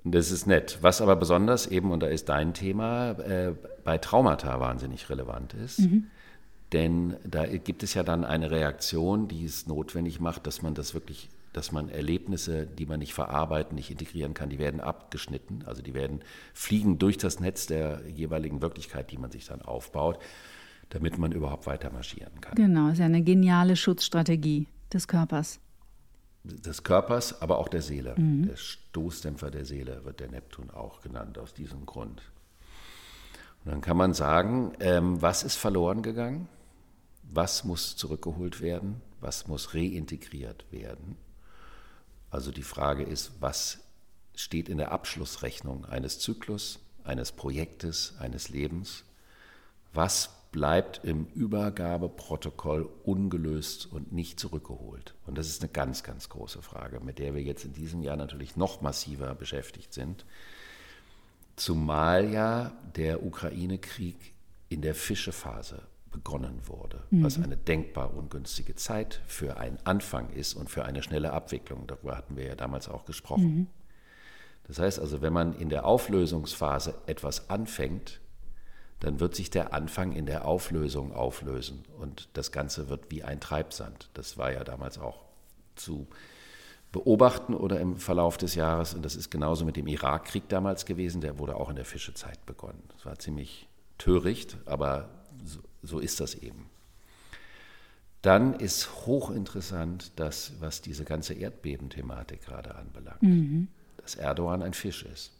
Das 0.05 0.33
ist 0.33 0.47
nett. 0.47 0.79
Was 0.81 1.01
aber 1.01 1.15
besonders 1.15 1.67
eben, 1.67 1.93
und 1.93 2.01
da 2.01 2.09
ist 2.09 2.29
dein 2.29 2.55
Thema, 2.55 3.13
äh, 3.13 3.55
bei 3.85 3.99
Traumata 3.99 4.59
wahnsinnig 4.59 5.09
relevant 5.09 5.55
ist. 5.55 5.81
Mhm. 5.81 6.07
Denn 6.73 7.17
da 7.25 7.47
gibt 7.47 7.83
es 7.83 7.95
ja 7.95 8.03
dann 8.03 8.25
eine 8.25 8.51
Reaktion, 8.51 9.29
die 9.29 9.45
es 9.45 9.67
notwendig 9.67 10.21
macht, 10.21 10.47
dass 10.47 10.63
man 10.63 10.75
das 10.75 10.95
wirklich 10.95 11.29
dass 11.53 11.71
man 11.71 11.89
Erlebnisse, 11.89 12.67
die 12.67 12.87
man 12.87 12.99
nicht 12.99 13.15
verarbeiten, 13.15 13.75
nicht 13.75 13.91
integrieren 13.91 14.35
kann, 14.35 14.49
die 14.49 14.59
werden 14.59 14.81
abgeschnitten. 14.81 15.63
Also 15.67 15.83
die 15.83 15.95
werden 15.95 16.21
fliegen 16.55 16.99
durch 16.99 17.19
das 17.19 17.41
Netz 17.41 17.67
der 17.67 18.03
jeweiligen 18.09 18.63
Wirklichkeit, 18.63 19.11
die 19.11 19.19
man 19.19 19.31
sich 19.31 19.47
dann 19.47 19.63
aufbaut, 19.63 20.19
damit 20.89 21.19
man 21.19 21.33
überhaupt 21.33 21.67
weiter 21.67 21.91
marschieren 21.91 22.41
kann. 22.41 22.55
Genau, 22.55 22.89
ist 22.89 22.99
ja 22.99 23.05
eine 23.05 23.23
geniale 23.23 23.77
Schutzstrategie 23.77 24.67
des 24.93 25.09
Körpers. 25.09 25.61
Des 26.45 26.83
Körpers, 26.83 27.41
aber 27.41 27.59
auch 27.59 27.69
der 27.69 27.83
Seele. 27.83 28.15
Mhm. 28.17 28.47
Der 28.49 28.57
Stoßdämpfer 28.57 29.51
der 29.51 29.65
Seele 29.65 30.05
wird 30.05 30.21
der 30.21 30.31
Neptun 30.31 30.71
auch 30.71 31.01
genannt 31.03 31.39
aus 31.39 31.55
diesem 31.55 31.87
Grund. 31.87 32.23
Und 33.65 33.71
dann 33.71 33.81
kann 33.81 33.97
man 33.97 34.13
sagen, 34.13 34.73
ähm, 34.81 35.23
was 35.23 35.45
ist 35.45 35.57
verloren 35.57 36.03
gegangen? 36.03 36.49
Was 37.23 37.65
muss 37.65 37.97
zurückgeholt 37.97 38.61
werden? 38.61 39.01
Was 39.21 39.47
muss 39.47 39.75
reintegriert 39.75 40.67
werden? 40.73 41.17
Also 42.33 42.51
die 42.51 42.63
Frage 42.63 43.03
ist, 43.03 43.33
was 43.41 43.81
steht 44.35 44.71
in 44.71 44.79
der 44.79 44.91
Abschlussrechnung 44.91 45.85
eines 45.85 46.19
Zyklus, 46.19 46.81
eines 47.05 47.31
Projektes, 47.31 48.15
eines 48.19 48.49
Lebens? 48.49 49.05
Was 49.93 50.31
bleibt 50.51 51.03
im 51.05 51.27
Übergabeprotokoll 51.35 52.89
ungelöst 53.05 53.87
und 53.93 54.13
nicht 54.13 54.41
zurückgeholt? 54.41 55.15
Und 55.27 55.37
das 55.37 55.49
ist 55.49 55.61
eine 55.61 55.71
ganz, 55.71 56.03
ganz 56.05 56.31
große 56.31 56.63
Frage, 56.63 57.01
mit 57.01 57.19
der 57.19 57.35
wir 57.35 57.43
jetzt 57.43 57.67
in 57.67 57.75
diesem 57.75 58.01
Jahr 58.01 58.17
natürlich 58.17 58.57
noch 58.57 58.81
massiver 58.81 59.35
beschäftigt 59.35 59.93
sind. 59.93 60.25
Zumal 61.57 62.33
ja 62.33 62.73
der 62.97 63.23
Ukraine-Krieg 63.23 64.17
in 64.71 64.81
der 64.81 64.95
Fischephase 64.95 65.83
begonnen 66.13 66.61
wurde, 66.67 67.03
mhm. 67.11 67.25
was 67.25 67.43
eine 67.43 67.57
denkbar 67.57 68.15
ungünstige 68.15 68.77
Zeit 68.77 69.21
für 69.27 69.57
einen 69.57 69.79
Anfang 69.85 70.31
ist 70.31 70.55
und 70.55 70.71
für 70.71 70.85
eine 70.85 71.03
schnelle 71.03 71.33
Abwicklung. 71.33 71.87
Darüber 71.87 72.17
hatten 72.17 72.37
wir 72.37 72.47
ja 72.47 72.55
damals 72.55 72.89
auch 72.89 73.05
gesprochen. 73.05 73.57
Mhm. 73.57 73.67
Das 74.65 74.79
heißt 74.79 75.01
also, 75.01 75.23
wenn 75.23 75.33
man 75.33 75.55
in 75.55 75.69
der 75.69 75.85
Auflösungsphase 75.85 76.95
etwas 77.07 77.51
anfängt, 77.51 78.21
dann 79.01 79.19
wird 79.19 79.35
sich 79.35 79.51
der 79.51 79.75
Anfang 79.75 80.13
in 80.13 80.27
der 80.27 80.47
Auflösung 80.47 81.13
auflösen 81.13 81.85
und 81.99 82.29
das 82.35 82.53
Ganze 82.53 82.89
wird 82.89 83.11
wie 83.11 83.25
ein 83.25 83.41
Treibsand. 83.41 84.11
Das 84.15 84.39
war 84.39 84.53
ja 84.53 84.63
damals 84.63 84.99
auch 84.99 85.25
zu 85.75 86.07
beobachten 86.93 87.55
oder 87.55 87.81
im 87.81 87.97
Verlauf 87.97 88.37
des 88.37 88.55
Jahres 88.55 88.95
und 88.95 89.05
das 89.05 89.17
ist 89.17 89.31
genauso 89.31 89.65
mit 89.65 89.77
dem 89.77 89.89
Irakkrieg 89.89 90.49
damals 90.49 90.87
gewesen, 90.87 91.21
der 91.21 91.39
wurde 91.39 91.57
auch 91.57 91.71
in 91.71 91.77
der 91.77 91.85
Fischezeit 91.85 92.47
begonnen. 92.47 92.83
Das 92.95 93.05
war 93.05 93.19
ziemlich 93.19 93.69
töricht, 93.99 94.59
aber 94.67 95.09
so, 95.83 95.99
ist 95.99 96.21
das 96.21 96.35
eben. 96.35 96.67
Dann 98.23 98.55
ist 98.55 99.07
hochinteressant 99.07 100.13
das, 100.17 100.53
was 100.61 100.81
diese 100.81 101.05
ganze 101.05 101.35
Erdbebenthematik 101.35 102.43
gerade 102.43 102.77
anbelangt, 102.77 103.23
mhm. 103.23 103.69
dass 103.97 104.15
Erdogan 104.15 104.63
ein 104.63 104.75
Fisch 104.75 105.05
ist. 105.05 105.33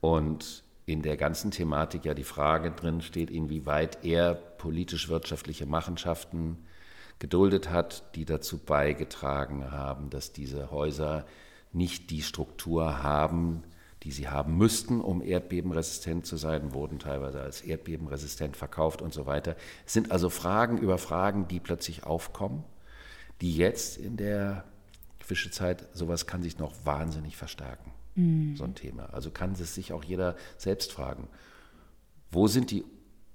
Und 0.00 0.62
in 0.86 1.02
der 1.02 1.16
ganzen 1.16 1.50
Thematik 1.50 2.04
ja 2.04 2.14
die 2.14 2.24
Frage 2.24 2.70
drin 2.70 3.02
steht, 3.02 3.30
inwieweit 3.30 4.04
er 4.04 4.34
politisch-wirtschaftliche 4.34 5.66
Machenschaften 5.66 6.58
geduldet 7.18 7.70
hat, 7.70 8.14
die 8.16 8.24
dazu 8.24 8.58
beigetragen 8.58 9.70
haben, 9.70 10.10
dass 10.10 10.32
diese 10.32 10.70
Häuser 10.70 11.24
nicht 11.72 12.10
die 12.10 12.22
Struktur 12.22 13.02
haben, 13.02 13.62
die 14.02 14.10
sie 14.10 14.28
haben 14.28 14.56
müssten, 14.56 15.00
um 15.00 15.22
erdbebenresistent 15.22 16.26
zu 16.26 16.36
sein, 16.36 16.74
wurden 16.74 16.98
teilweise 16.98 17.40
als 17.40 17.60
erdbebenresistent 17.60 18.56
verkauft 18.56 19.00
und 19.00 19.12
so 19.12 19.26
weiter. 19.26 19.56
Es 19.86 19.92
sind 19.92 20.10
also 20.10 20.28
Fragen 20.28 20.78
über 20.78 20.98
Fragen, 20.98 21.46
die 21.46 21.60
plötzlich 21.60 22.04
aufkommen, 22.04 22.64
die 23.40 23.56
jetzt 23.56 23.98
in 23.98 24.16
der 24.16 24.64
Fischezeit, 25.20 25.88
sowas 25.92 26.26
kann 26.26 26.42
sich 26.42 26.58
noch 26.58 26.74
wahnsinnig 26.84 27.36
verstärken, 27.36 27.92
mhm. 28.16 28.56
so 28.56 28.64
ein 28.64 28.74
Thema. 28.74 29.04
Also 29.12 29.30
kann 29.30 29.52
es 29.52 29.74
sich 29.74 29.92
auch 29.92 30.02
jeder 30.02 30.36
selbst 30.58 30.92
fragen, 30.92 31.28
wo 32.30 32.48
sind 32.48 32.70
die 32.70 32.84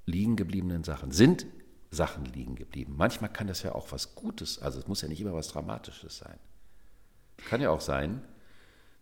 liegen 0.06 0.36
gebliebenen 0.36 0.84
Sachen? 0.84 1.12
Sind 1.12 1.46
Sachen 1.92 2.26
liegen 2.26 2.56
geblieben? 2.56 2.96
Manchmal 2.98 3.32
kann 3.32 3.48
das 3.48 3.64
ja 3.64 3.74
auch 3.74 3.92
was 3.92 4.16
Gutes, 4.16 4.60
also 4.62 4.80
es 4.80 4.88
muss 4.88 5.02
ja 5.02 5.08
nicht 5.08 5.22
immer 5.22 5.34
was 5.34 5.48
Dramatisches 5.48 6.18
sein. 6.18 6.38
Kann 7.48 7.62
ja 7.62 7.70
auch 7.70 7.82
sein, 7.82 8.22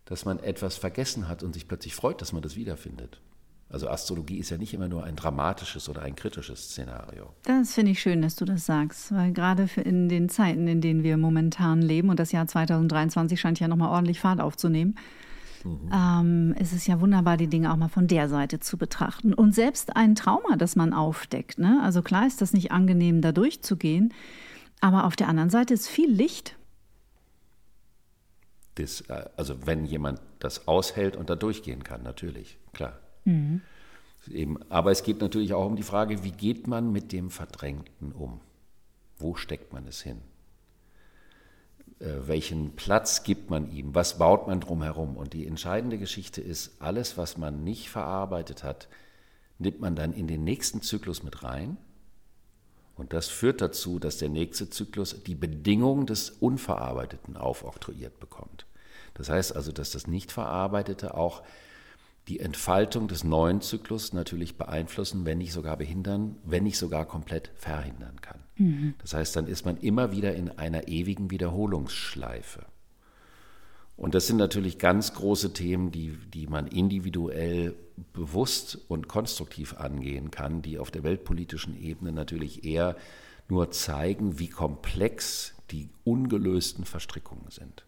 dass 0.05 0.25
man 0.25 0.39
etwas 0.39 0.77
vergessen 0.77 1.27
hat 1.27 1.43
und 1.43 1.53
sich 1.53 1.67
plötzlich 1.67 1.95
freut, 1.95 2.21
dass 2.21 2.31
man 2.31 2.41
das 2.41 2.55
wiederfindet. 2.55 3.19
Also 3.67 3.89
Astrologie 3.89 4.37
ist 4.37 4.51
ja 4.51 4.57
nicht 4.57 4.73
immer 4.73 4.87
nur 4.87 5.03
ein 5.03 5.15
dramatisches 5.15 5.89
oder 5.89 6.03
ein 6.03 6.15
kritisches 6.15 6.69
Szenario. 6.69 7.33
Das 7.43 7.73
finde 7.73 7.91
ich 7.91 7.99
schön, 7.99 8.21
dass 8.21 8.35
du 8.35 8.45
das 8.45 8.65
sagst, 8.65 9.11
weil 9.11 9.33
gerade 9.33 9.67
in 9.83 10.07
den 10.07 10.29
Zeiten, 10.29 10.67
in 10.67 10.81
denen 10.81 11.03
wir 11.03 11.17
momentan 11.17 11.81
leben 11.81 12.09
und 12.09 12.19
das 12.19 12.31
Jahr 12.31 12.45
2023 12.45 13.39
scheint 13.39 13.59
ja 13.59 13.67
nochmal 13.67 13.89
ordentlich 13.89 14.19
Fahrt 14.19 14.39
aufzunehmen, 14.39 14.95
mhm. 15.63 15.91
ähm, 15.91 16.55
ist 16.59 16.73
es 16.73 16.85
ja 16.85 17.01
wunderbar, 17.01 17.37
die 17.37 17.47
Dinge 17.47 17.73
auch 17.73 17.75
mal 17.75 17.89
von 17.89 18.07
der 18.07 18.29
Seite 18.29 18.59
zu 18.59 18.77
betrachten. 18.77 19.33
Und 19.33 19.55
selbst 19.55 19.95
ein 19.95 20.13
Trauma, 20.13 20.57
das 20.57 20.75
man 20.75 20.93
aufdeckt, 20.93 21.57
ne? 21.57 21.81
also 21.83 22.03
klar 22.03 22.27
ist 22.27 22.41
das 22.41 22.53
nicht 22.53 22.71
angenehm, 22.71 23.21
da 23.21 23.31
durchzugehen, 23.31 24.13
aber 24.79 25.05
auf 25.05 25.15
der 25.15 25.27
anderen 25.27 25.49
Seite 25.49 25.73
ist 25.73 25.87
viel 25.87 26.11
Licht 26.11 26.55
das, 28.75 29.01
äh, 29.01 29.25
also 29.35 29.65
wenn 29.65 29.85
jemand 29.85 30.19
das 30.39 30.67
aushält 30.67 31.15
und 31.15 31.29
da 31.29 31.35
durchgehen 31.35 31.83
kann, 31.83 32.03
natürlich, 32.03 32.57
klar. 32.73 32.99
Mhm. 33.25 33.61
Eben, 34.29 34.59
aber 34.69 34.91
es 34.91 35.03
geht 35.03 35.21
natürlich 35.21 35.53
auch 35.53 35.65
um 35.65 35.75
die 35.75 35.83
Frage, 35.83 36.23
wie 36.23 36.31
geht 36.31 36.67
man 36.67 36.91
mit 36.91 37.11
dem 37.11 37.29
Verdrängten 37.29 38.11
um? 38.11 38.41
Wo 39.17 39.35
steckt 39.35 39.71
man 39.71 39.87
es 39.87 40.01
hin? 40.01 40.21
Äh, 41.99 42.27
welchen 42.27 42.75
Platz 42.75 43.23
gibt 43.23 43.49
man 43.49 43.71
ihm? 43.71 43.95
Was 43.95 44.17
baut 44.17 44.47
man 44.47 44.59
drumherum? 44.59 45.15
Und 45.15 45.33
die 45.33 45.47
entscheidende 45.47 45.97
Geschichte 45.97 46.41
ist, 46.41 46.81
alles, 46.81 47.17
was 47.17 47.37
man 47.37 47.63
nicht 47.63 47.89
verarbeitet 47.89 48.63
hat, 48.63 48.89
nimmt 49.59 49.79
man 49.79 49.95
dann 49.95 50.11
in 50.11 50.27
den 50.27 50.43
nächsten 50.43 50.81
Zyklus 50.81 51.23
mit 51.23 51.43
rein. 51.43 51.77
Und 52.95 53.13
das 53.13 53.27
führt 53.27 53.61
dazu, 53.61 53.99
dass 53.99 54.17
der 54.17 54.29
nächste 54.29 54.69
Zyklus 54.69 55.23
die 55.23 55.35
Bedingungen 55.35 56.05
des 56.05 56.29
Unverarbeiteten 56.29 57.35
aufoktroyiert 57.35 58.19
bekommt. 58.19 58.65
Das 59.15 59.29
heißt 59.29 59.55
also, 59.55 59.71
dass 59.71 59.91
das 59.91 60.07
Nicht-Verarbeitete 60.07 61.13
auch 61.13 61.43
die 62.27 62.39
Entfaltung 62.39 63.07
des 63.07 63.23
neuen 63.23 63.61
Zyklus 63.61 64.13
natürlich 64.13 64.57
beeinflussen, 64.57 65.25
wenn 65.25 65.37
nicht 65.37 65.53
sogar 65.53 65.77
behindern, 65.77 66.37
wenn 66.43 66.63
nicht 66.63 66.77
sogar 66.77 67.05
komplett 67.05 67.51
verhindern 67.55 68.19
kann. 68.21 68.39
Mhm. 68.57 68.95
Das 68.99 69.13
heißt, 69.13 69.35
dann 69.35 69.47
ist 69.47 69.65
man 69.65 69.77
immer 69.77 70.11
wieder 70.11 70.33
in 70.35 70.49
einer 70.57 70.87
ewigen 70.87 71.29
Wiederholungsschleife. 71.29 72.65
Und 73.97 74.13
das 74.13 74.27
sind 74.27 74.37
natürlich 74.37 74.77
ganz 74.77 75.13
große 75.13 75.53
Themen, 75.53 75.91
die, 75.91 76.17
die 76.33 76.47
man 76.47 76.67
individuell 76.67 77.75
bewusst 78.11 78.77
und 78.89 79.07
konstruktiv 79.07 79.75
angehen 79.75 80.31
kann, 80.31 80.61
die 80.61 80.79
auf 80.79 80.91
der 80.91 81.03
weltpolitischen 81.03 81.81
Ebene 81.81 82.11
natürlich 82.11 82.65
eher 82.65 82.97
nur 83.47 83.71
zeigen, 83.71 84.37
wie 84.37 84.49
komplex 84.49 85.53
die 85.71 85.89
ungelösten 86.03 86.83
Verstrickungen 86.83 87.49
sind 87.49 87.85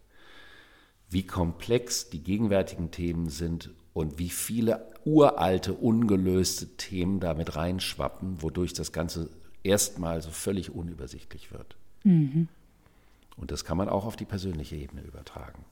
wie 1.09 1.23
komplex 1.23 2.09
die 2.09 2.21
gegenwärtigen 2.21 2.91
Themen 2.91 3.29
sind 3.29 3.71
und 3.93 4.19
wie 4.19 4.29
viele 4.29 4.85
uralte, 5.05 5.73
ungelöste 5.73 6.67
Themen 6.75 7.19
damit 7.19 7.55
reinschwappen, 7.55 8.41
wodurch 8.41 8.73
das 8.73 8.91
Ganze 8.91 9.29
erstmal 9.63 10.21
so 10.21 10.29
völlig 10.29 10.71
unübersichtlich 10.71 11.51
wird. 11.51 11.75
Mhm. 12.03 12.49
Und 13.37 13.51
das 13.51 13.63
kann 13.63 13.77
man 13.77 13.89
auch 13.89 14.05
auf 14.05 14.15
die 14.15 14.25
persönliche 14.25 14.75
Ebene 14.75 15.01
übertragen. 15.01 15.63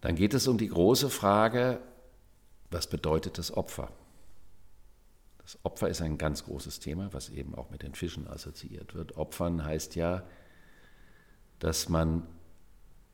Dann 0.00 0.14
geht 0.14 0.34
es 0.34 0.48
um 0.48 0.58
die 0.58 0.68
große 0.68 1.10
Frage, 1.10 1.80
was 2.70 2.86
bedeutet 2.86 3.38
das 3.38 3.52
Opfer? 3.56 3.90
Das 5.38 5.58
Opfer 5.64 5.88
ist 5.88 6.00
ein 6.00 6.16
ganz 6.16 6.44
großes 6.44 6.78
Thema, 6.78 7.12
was 7.12 7.28
eben 7.28 7.54
auch 7.54 7.70
mit 7.70 7.82
den 7.82 7.94
Fischen 7.94 8.28
assoziiert 8.28 8.94
wird. 8.94 9.16
Opfern 9.16 9.64
heißt 9.64 9.96
ja, 9.96 10.22
dass 11.58 11.88
man 11.88 12.26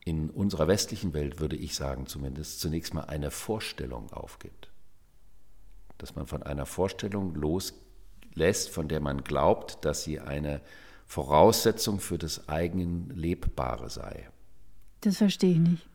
in 0.04 0.30
unserer 0.30 0.68
westlichen 0.68 1.14
Welt, 1.14 1.40
würde 1.40 1.56
ich 1.56 1.74
sagen 1.74 2.06
zumindest, 2.06 2.60
zunächst 2.60 2.94
mal 2.94 3.04
eine 3.04 3.30
Vorstellung 3.30 4.12
aufgibt. 4.12 4.70
Dass 5.98 6.14
man 6.14 6.26
von 6.26 6.42
einer 6.42 6.66
Vorstellung 6.66 7.34
loslässt, 7.34 8.70
von 8.70 8.86
der 8.86 9.00
man 9.00 9.24
glaubt, 9.24 9.84
dass 9.84 10.04
sie 10.04 10.20
eine 10.20 10.60
Voraussetzung 11.06 11.98
für 11.98 12.18
das 12.18 12.48
eigene 12.48 13.12
Lebbare 13.14 13.90
sei. 13.90 14.28
Das 15.00 15.16
verstehe 15.16 15.52
ich 15.52 15.58
nicht. 15.58 15.88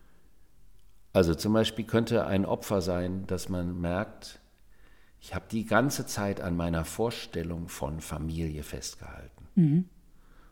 Also 1.14 1.36
zum 1.36 1.54
Beispiel 1.54 1.86
könnte 1.86 2.26
ein 2.26 2.46
Opfer 2.46 2.82
sein, 2.82 3.26
dass 3.28 3.50
man 3.50 3.80
merkt, 3.80 4.40
ich 5.20 5.36
habe 5.36 5.46
die 5.52 5.66
ganze 5.66 6.06
Zeit 6.06 6.42
an 6.42 6.56
meiner 6.56 6.86
Vorstellung 6.86 7.68
von 7.68 8.02
Familie 8.02 8.64
festgehalten. 8.64 9.48
Mhm. 9.56 9.86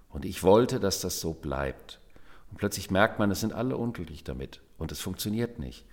Und 0.10 0.26
ich 0.26 0.44
wollte, 0.44 0.80
dass 0.80 1.02
das 1.02 1.20
so 1.20 1.34
bleibt. 1.34 2.00
Und 2.52 2.58
plötzlich 2.58 2.92
merkt 2.92 3.20
man, 3.20 3.32
es 3.32 3.40
sind 3.40 3.54
alle 3.54 3.78
unglücklich 3.78 4.24
damit 4.24 4.62
und 4.78 4.92
es 4.92 5.00
funktioniert 5.00 5.60
nicht. 5.60 5.86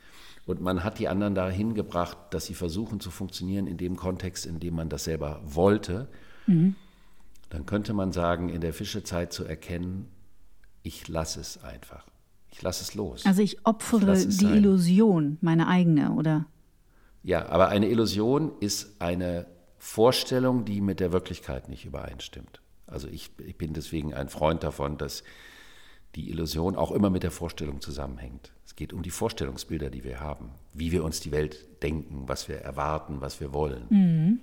Und 0.47 0.61
man 0.61 0.85
hat 0.85 0.99
die 0.99 1.09
anderen 1.09 1.35
dahin 1.35 1.75
gebracht, 1.75 2.17
dass 2.31 2.47
sie 2.47 2.55
versuchen 2.55 3.01
zu 3.01 3.11
funktionieren 3.11 3.67
in 3.67 3.77
dem 3.79 3.97
Kontext, 3.97 4.47
in 4.47 4.61
dem 4.61 4.75
man 4.75 4.89
das 4.89 5.05
selber 5.05 5.41
wollte. 5.45 6.09
Mhm. 6.47 6.77
Dann 7.51 7.67
könnte 7.67 7.95
man 7.95 8.13
sagen, 8.13 8.49
in 8.49 8.61
der 8.61 8.73
Fischezeit 8.73 9.33
zu 9.33 9.45
erkennen, 9.45 10.09
ich 10.83 11.09
lasse 11.09 11.41
es 11.41 11.63
einfach. 11.63 12.07
Ich 12.57 12.63
lasse 12.63 12.83
es 12.83 12.95
los. 12.95 13.27
Also 13.27 13.43
ich 13.43 13.67
opfere 13.67 14.17
ich 14.17 14.29
die 14.29 14.47
sein. 14.47 14.55
Illusion, 14.57 15.37
meine 15.43 15.69
eigene, 15.69 16.13
oder? 16.13 16.47
Ja, 17.23 17.47
aber 17.51 17.69
eine 17.69 17.89
Illusion 17.89 18.53
ist 18.61 18.99
eine 18.99 19.47
Vorstellung, 19.79 20.65
die 20.65 20.81
mit 20.81 20.99
der 20.99 21.13
Wirklichkeit 21.13 21.69
nicht 21.69 21.85
übereinstimmt. 21.85 22.63
Also 22.87 23.09
ich, 23.09 23.31
ich 23.45 23.59
bin 23.59 23.75
deswegen 23.75 24.15
ein 24.15 24.31
Freund 24.31 24.63
davon, 24.63 24.97
dass 24.97 25.23
die 26.15 26.31
Illusion 26.31 26.77
auch 26.77 26.93
immer 26.93 27.11
mit 27.11 27.25
der 27.25 27.31
Vorstellung 27.31 27.83
zusammenhängt. 27.83 28.53
Es 28.65 28.75
geht 28.75 28.95
um 28.95 29.03
die 29.03 29.11
Vorstellungsbilder, 29.11 29.91
die 29.91 30.03
wir 30.03 30.21
haben, 30.21 30.51
wie 30.73 30.93
wir 30.93 31.05
uns 31.05 31.21
die 31.21 31.33
Welt 31.33 31.83
denken, 31.83 32.23
was 32.27 32.49
wir 32.49 32.57
erwarten, 32.57 33.21
was 33.21 33.39
wir 33.39 33.53
wollen. 33.53 33.85
Mhm. 33.91 34.41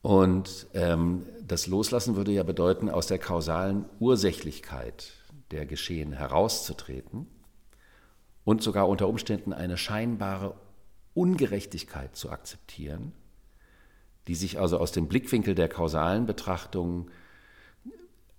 Und 0.00 0.66
ähm, 0.72 1.26
das 1.46 1.66
Loslassen 1.66 2.16
würde 2.16 2.32
ja 2.32 2.42
bedeuten, 2.42 2.88
aus 2.88 3.06
der 3.06 3.18
kausalen 3.18 3.84
Ursächlichkeit 4.00 5.12
der 5.50 5.66
Geschehen 5.66 6.12
herauszutreten 6.12 7.26
und 8.44 8.62
sogar 8.62 8.88
unter 8.88 9.08
Umständen 9.08 9.52
eine 9.52 9.76
scheinbare 9.76 10.54
Ungerechtigkeit 11.14 12.14
zu 12.16 12.30
akzeptieren, 12.30 13.12
die 14.28 14.34
sich 14.34 14.58
also 14.58 14.78
aus 14.78 14.92
dem 14.92 15.08
Blickwinkel 15.08 15.54
der 15.54 15.68
kausalen 15.68 16.26
Betrachtung 16.26 17.10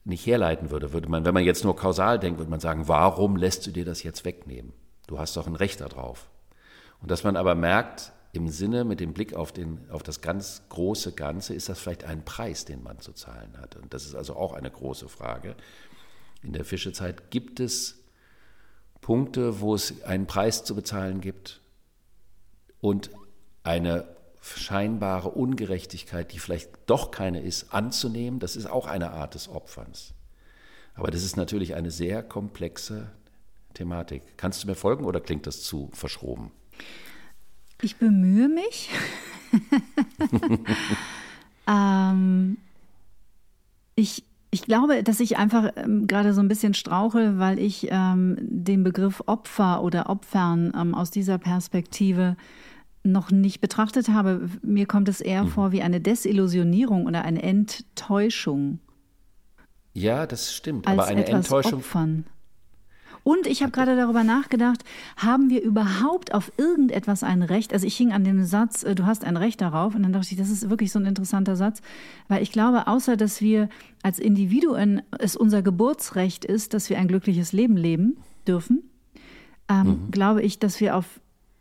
nicht 0.06 0.26
herleiten 0.26 0.70
würde. 0.70 0.94
Würde 0.94 1.10
man, 1.10 1.26
wenn 1.26 1.34
man 1.34 1.44
jetzt 1.44 1.64
nur 1.64 1.76
kausal 1.76 2.20
denkt, 2.20 2.40
würde 2.40 2.52
man 2.52 2.60
sagen, 2.60 2.88
warum 2.88 3.36
lässt 3.36 3.68
du 3.68 3.72
dir 3.72 3.86
das 3.86 4.04
jetzt 4.04 4.26
wegnehmen? 4.26 4.74
Du 5.08 5.20
hast 5.20 5.36
doch 5.38 5.48
ein 5.48 5.56
Recht 5.56 5.82
darauf. 5.82 6.30
Und 7.02 7.12
dass 7.12 7.24
man 7.24 7.36
aber 7.36 7.56
merkt, 7.56 8.14
im 8.34 8.50
Sinne 8.50 8.84
mit 8.84 9.00
dem 9.00 9.14
Blick 9.14 9.34
auf, 9.34 9.52
den, 9.52 9.90
auf 9.90 10.04
das 10.04 10.22
ganz 10.22 10.64
große 10.70 11.14
Ganze, 11.14 11.54
ist 11.54 11.70
das 11.70 11.80
vielleicht 11.80 12.04
ein 12.04 12.24
Preis, 12.24 12.66
den 12.66 12.84
man 12.84 13.00
zu 13.00 13.14
zahlen 13.14 13.58
hat. 13.60 13.76
Und 13.76 13.94
das 13.94 14.06
ist 14.06 14.16
also 14.16 14.36
auch 14.36 14.54
eine 14.54 14.70
große 14.70 15.10
Frage. 15.10 15.56
In 16.44 16.54
der 16.54 16.66
Fischezeit 16.66 17.32
gibt 17.32 17.60
es 17.60 18.04
Punkte, 19.02 19.60
wo 19.62 19.76
es 19.76 20.04
einen 20.04 20.28
Preis 20.28 20.64
zu 20.64 20.76
bezahlen 20.76 21.22
gibt 21.22 21.62
und 22.80 23.10
eine 23.64 24.16
scheinbare 24.42 25.30
Ungerechtigkeit, 25.30 26.32
die 26.32 26.40
vielleicht 26.40 26.70
doch 26.86 27.12
keine 27.12 27.42
ist, 27.42 27.74
anzunehmen, 27.74 28.40
das 28.40 28.56
ist 28.56 28.66
auch 28.66 28.88
eine 28.88 29.12
Art 29.12 29.36
des 29.36 29.50
Opferns. 29.50 30.14
Aber 30.96 31.12
das 31.12 31.24
ist 31.24 31.38
natürlich 31.38 31.76
eine 31.76 31.92
sehr 31.92 32.24
komplexe 32.24 33.12
Thematik. 33.74 34.24
Kannst 34.38 34.64
du 34.64 34.68
mir 34.68 34.76
folgen 34.76 35.06
oder 35.06 35.22
klingt 35.22 35.46
das 35.46 35.62
zu 35.62 35.90
verschroben? 35.94 36.52
Ich 37.82 37.98
bemühe 37.98 38.50
mich. 38.50 38.90
ähm, 41.68 42.58
ich, 43.96 44.24
ich 44.50 44.62
glaube, 44.62 45.04
dass 45.04 45.20
ich 45.20 45.38
einfach 45.38 45.72
ähm, 45.76 46.08
gerade 46.08 46.34
so 46.34 46.42
ein 46.42 46.48
bisschen 46.48 46.74
strauche, 46.74 47.38
weil 47.38 47.60
ich 47.60 47.88
ähm, 47.92 48.38
den 48.40 48.84
Begriff 48.84 49.22
Opfer 49.26 49.84
oder 49.84 50.10
Opfern 50.10 50.74
ähm, 50.76 50.96
aus 50.96 51.12
dieser 51.12 51.38
Perspektive 51.38 52.38
noch 53.04 53.32
nicht 53.32 53.62
betrachtet 53.62 54.10
habe. 54.10 54.50
Mir 54.62 54.86
kommt 54.86 55.10
es 55.10 55.22
eher 55.22 55.44
mhm. 55.44 55.50
vor 55.50 55.72
wie 55.72 55.82
eine 55.82 56.00
Desillusionierung 56.00 57.06
oder 57.06 57.24
eine 57.24 57.44
Enttäuschung. 57.44 58.80
Ja, 59.94 60.26
das 60.28 60.54
stimmt. 60.54 60.88
aber 60.88 61.06
eine 61.06 61.26
Enttäuschung. 61.26 61.80
Opfern. 61.80 62.26
Und 63.28 63.46
ich 63.46 63.62
habe 63.62 63.74
gerade 63.74 63.98
darüber 63.98 64.24
nachgedacht, 64.24 64.86
haben 65.18 65.50
wir 65.50 65.62
überhaupt 65.62 66.34
auf 66.34 66.50
irgendetwas 66.56 67.24
ein 67.24 67.44
Recht? 67.44 67.74
Also 67.74 67.86
ich 67.86 67.98
hing 67.98 68.14
an 68.14 68.24
dem 68.24 68.46
Satz, 68.46 68.84
äh, 68.84 68.96
du 68.96 69.06
hast 69.06 69.26
ein 69.26 69.36
Recht 69.36 69.60
darauf. 69.60 69.96
Und 69.96 70.04
dann 70.04 70.14
dachte 70.14 70.30
ich, 70.32 70.38
das 70.38 70.50
ist 70.50 70.70
wirklich 70.70 70.94
so 70.94 71.00
ein 71.00 71.06
interessanter 71.06 71.58
Satz, 71.58 71.82
weil 72.30 72.42
ich 72.42 72.54
glaube, 72.54 72.88
außer 72.88 73.18
dass 73.18 73.42
wir 73.42 73.68
als 74.02 74.20
Individuen 74.20 75.02
es 75.20 75.36
unser 75.36 75.62
Geburtsrecht 75.62 76.46
ist, 76.46 76.74
dass 76.74 76.90
wir 76.90 77.00
ein 77.00 77.10
glückliches 77.10 77.52
Leben 77.52 77.76
leben 77.76 78.16
dürfen, 78.48 78.84
ähm, 79.68 79.88
mhm. 79.88 80.12
glaube 80.12 80.42
ich, 80.42 80.60
dass 80.60 80.80
wir 80.80 80.96
auf 80.96 81.20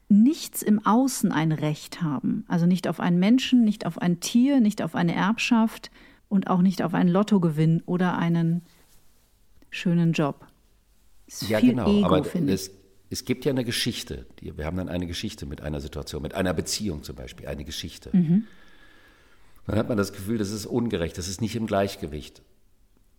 nichts 0.09 0.62
im 0.62 0.87
Außen 0.87 1.33
ein 1.33 1.50
Recht 1.50 2.00
haben. 2.00 2.44
Also 2.46 2.66
nicht 2.66 2.87
auf 2.87 3.00
einen 3.00 3.18
Menschen, 3.18 3.64
nicht 3.64 3.87
auf 3.87 3.98
ein 3.98 4.20
Tier, 4.20 4.61
nicht 4.61 4.83
auf 4.83 4.94
eine 4.94 5.16
Erbschaft 5.16 5.90
und 6.29 6.48
auch 6.48 6.62
nicht 6.62 6.81
auf 6.81 6.94
einen 6.94 7.11
Lottogewinn 7.11 7.83
oder 7.87 8.16
einen 8.16 8.62
schönen 9.72 10.12
Job 10.12 10.45
ja, 11.48 11.60
genau. 11.60 11.88
Ego, 11.88 12.06
aber 12.06 12.26
es, 12.48 12.70
es, 13.10 13.24
gibt 13.24 13.44
ja 13.44 13.50
eine 13.50 13.64
Geschichte. 13.64 14.26
Wir 14.40 14.64
haben 14.64 14.76
dann 14.76 14.88
eine 14.88 15.06
Geschichte 15.06 15.46
mit 15.46 15.60
einer 15.60 15.80
Situation, 15.80 16.22
mit 16.22 16.34
einer 16.34 16.54
Beziehung 16.54 17.02
zum 17.02 17.16
Beispiel, 17.16 17.46
eine 17.46 17.64
Geschichte. 17.64 18.10
Mhm. 18.12 18.44
Dann 19.66 19.78
hat 19.78 19.88
man 19.88 19.98
das 19.98 20.12
Gefühl, 20.12 20.38
das 20.38 20.50
ist 20.50 20.66
ungerecht, 20.66 21.18
das 21.18 21.28
ist 21.28 21.40
nicht 21.40 21.56
im 21.56 21.66
Gleichgewicht. 21.66 22.42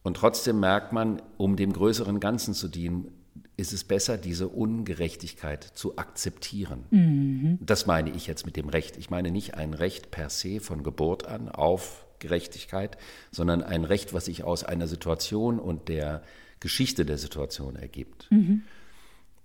Und 0.03 0.15
trotzdem 0.15 0.59
merkt 0.59 0.93
man, 0.93 1.21
um 1.35 1.57
dem 1.57 1.73
größeren 1.73 2.21
Ganzen 2.21 2.53
zu 2.53 2.69
dienen, 2.69 3.11
ist 3.57 3.73
es 3.73 3.83
besser, 3.83 4.17
diese 4.17 4.47
Ungerechtigkeit 4.47 5.63
zu 5.63 5.97
akzeptieren. 5.97 6.85
Mhm. 6.91 7.59
Das 7.61 7.87
meine 7.87 8.11
ich 8.11 8.27
jetzt 8.27 8.45
mit 8.45 8.55
dem 8.55 8.69
Recht. 8.69 8.97
Ich 8.97 9.09
meine 9.09 9.31
nicht 9.31 9.55
ein 9.55 9.73
Recht 9.73 10.11
per 10.11 10.29
se 10.29 10.59
von 10.59 10.83
Geburt 10.83 11.27
an 11.27 11.49
auf 11.49 12.05
Gerechtigkeit, 12.19 12.97
sondern 13.31 13.63
ein 13.63 13.83
Recht, 13.83 14.13
was 14.13 14.25
sich 14.25 14.43
aus 14.43 14.63
einer 14.63 14.87
Situation 14.87 15.59
und 15.59 15.89
der 15.89 16.23
Geschichte 16.59 17.05
der 17.05 17.17
Situation 17.17 17.75
ergibt. 17.75 18.27
Mhm. 18.31 18.63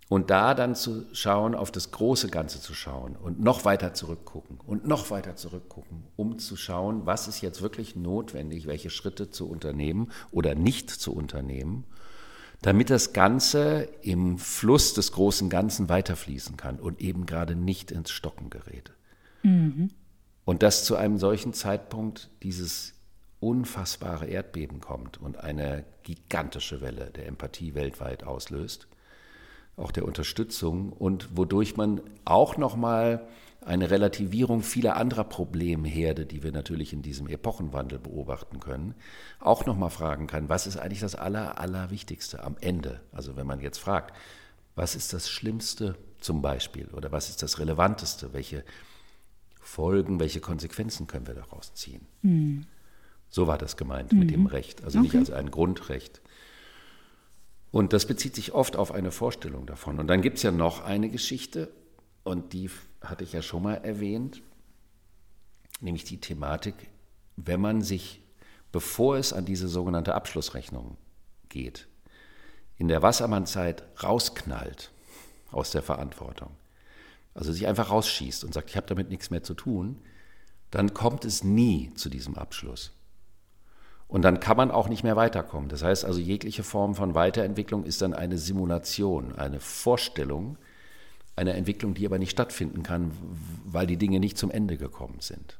Und 0.08 0.28
da 0.28 0.52
dann 0.52 0.74
zu 0.74 1.06
schauen, 1.14 1.54
auf 1.54 1.70
das 1.70 1.90
große 1.90 2.28
Ganze 2.28 2.60
zu 2.60 2.74
schauen 2.74 3.16
und 3.16 3.40
noch 3.40 3.64
weiter 3.64 3.94
zurückgucken 3.94 4.58
und 4.66 4.86
noch 4.86 5.10
weiter 5.10 5.36
zurückgucken, 5.36 6.04
um 6.16 6.38
zu 6.38 6.56
schauen, 6.56 7.06
was 7.06 7.28
ist 7.28 7.40
jetzt 7.40 7.62
wirklich 7.62 7.96
notwendig, 7.96 8.66
welche 8.66 8.90
Schritte 8.90 9.30
zu 9.30 9.48
unternehmen 9.48 10.12
oder 10.30 10.54
nicht 10.54 10.90
zu 10.90 11.14
unternehmen, 11.14 11.84
damit 12.60 12.90
das 12.90 13.14
Ganze 13.14 13.88
im 14.02 14.36
Fluss 14.38 14.92
des 14.92 15.12
großen 15.12 15.48
Ganzen 15.48 15.88
weiterfließen 15.88 16.58
kann 16.58 16.78
und 16.78 17.00
eben 17.00 17.24
gerade 17.24 17.56
nicht 17.56 17.90
ins 17.90 18.10
Stocken 18.10 18.50
gerät. 18.50 18.92
Mhm. 19.42 19.90
Und 20.44 20.62
dass 20.62 20.84
zu 20.84 20.94
einem 20.96 21.16
solchen 21.16 21.54
Zeitpunkt 21.54 22.30
dieses 22.42 22.92
unfassbare 23.42 24.26
Erdbeben 24.26 24.80
kommt 24.80 25.20
und 25.20 25.38
eine 25.38 25.84
gigantische 26.04 26.80
Welle 26.80 27.10
der 27.10 27.26
Empathie 27.26 27.74
weltweit 27.74 28.24
auslöst, 28.24 28.86
auch 29.76 29.90
der 29.90 30.04
Unterstützung 30.04 30.92
und 30.92 31.36
wodurch 31.36 31.76
man 31.76 32.00
auch 32.24 32.56
noch 32.56 32.76
mal 32.76 33.26
eine 33.64 33.90
Relativierung 33.90 34.62
vieler 34.62 34.96
anderer 34.96 35.24
Problemherde, 35.24 36.24
die 36.26 36.42
wir 36.42 36.52
natürlich 36.52 36.92
in 36.92 37.02
diesem 37.02 37.26
Epochenwandel 37.26 37.98
beobachten 37.98 38.60
können, 38.60 38.94
auch 39.40 39.66
noch 39.66 39.76
mal 39.76 39.90
fragen 39.90 40.26
kann, 40.26 40.48
was 40.48 40.66
ist 40.66 40.76
eigentlich 40.76 41.00
das 41.00 41.14
aller 41.14 41.58
allerwichtigste 41.58 42.44
am 42.44 42.56
Ende? 42.60 43.00
Also 43.12 43.36
wenn 43.36 43.46
man 43.46 43.60
jetzt 43.60 43.78
fragt, 43.78 44.14
was 44.74 44.94
ist 44.94 45.12
das 45.12 45.28
Schlimmste 45.28 45.96
zum 46.20 46.42
Beispiel 46.42 46.88
oder 46.92 47.12
was 47.12 47.28
ist 47.28 47.42
das 47.42 47.58
Relevanteste? 47.58 48.32
Welche 48.32 48.64
Folgen, 49.60 50.20
welche 50.20 50.40
Konsequenzen 50.40 51.06
können 51.06 51.26
wir 51.26 51.34
daraus 51.34 51.74
ziehen? 51.74 52.06
Mhm. 52.22 52.66
So 53.32 53.46
war 53.46 53.56
das 53.56 53.78
gemeint 53.78 54.12
mhm. 54.12 54.18
mit 54.20 54.30
dem 54.30 54.40
mhm. 54.40 54.46
Recht, 54.46 54.84
also 54.84 54.98
okay. 54.98 55.08
nicht 55.08 55.16
als 55.16 55.30
ein 55.30 55.50
Grundrecht. 55.50 56.20
Und 57.70 57.94
das 57.94 58.06
bezieht 58.06 58.36
sich 58.36 58.52
oft 58.52 58.76
auf 58.76 58.92
eine 58.92 59.10
Vorstellung 59.10 59.64
davon. 59.64 59.98
Und 59.98 60.06
dann 60.06 60.20
gibt 60.20 60.36
es 60.36 60.42
ja 60.42 60.52
noch 60.52 60.84
eine 60.84 61.08
Geschichte, 61.08 61.72
und 62.24 62.52
die 62.52 62.70
hatte 63.00 63.24
ich 63.24 63.32
ja 63.32 63.40
schon 63.40 63.62
mal 63.62 63.76
erwähnt, 63.76 64.42
nämlich 65.80 66.04
die 66.04 66.20
Thematik, 66.20 66.74
wenn 67.36 67.60
man 67.60 67.80
sich, 67.80 68.22
bevor 68.70 69.16
es 69.16 69.32
an 69.32 69.46
diese 69.46 69.66
sogenannte 69.66 70.14
Abschlussrechnung 70.14 70.98
geht, 71.48 71.88
in 72.76 72.88
der 72.88 73.00
Wassermannzeit 73.02 73.82
rausknallt 74.02 74.92
aus 75.50 75.70
der 75.70 75.82
Verantwortung, 75.82 76.50
also 77.32 77.50
sich 77.50 77.66
einfach 77.66 77.90
rausschießt 77.90 78.44
und 78.44 78.52
sagt, 78.52 78.68
ich 78.68 78.76
habe 78.76 78.86
damit 78.86 79.08
nichts 79.08 79.30
mehr 79.30 79.42
zu 79.42 79.54
tun, 79.54 80.02
dann 80.70 80.92
kommt 80.92 81.24
es 81.24 81.42
nie 81.42 81.92
zu 81.94 82.10
diesem 82.10 82.36
Abschluss. 82.36 82.92
Und 84.12 84.20
dann 84.20 84.40
kann 84.40 84.58
man 84.58 84.70
auch 84.70 84.90
nicht 84.90 85.04
mehr 85.04 85.16
weiterkommen. 85.16 85.70
Das 85.70 85.82
heißt 85.82 86.04
also, 86.04 86.20
jegliche 86.20 86.64
Form 86.64 86.94
von 86.94 87.14
Weiterentwicklung 87.14 87.84
ist 87.84 88.02
dann 88.02 88.12
eine 88.12 88.36
Simulation, 88.36 89.34
eine 89.36 89.58
Vorstellung 89.58 90.58
einer 91.34 91.54
Entwicklung, 91.54 91.94
die 91.94 92.04
aber 92.04 92.18
nicht 92.18 92.32
stattfinden 92.32 92.82
kann, 92.82 93.12
weil 93.64 93.86
die 93.86 93.96
Dinge 93.96 94.20
nicht 94.20 94.36
zum 94.36 94.50
Ende 94.50 94.76
gekommen 94.76 95.20
sind. 95.20 95.58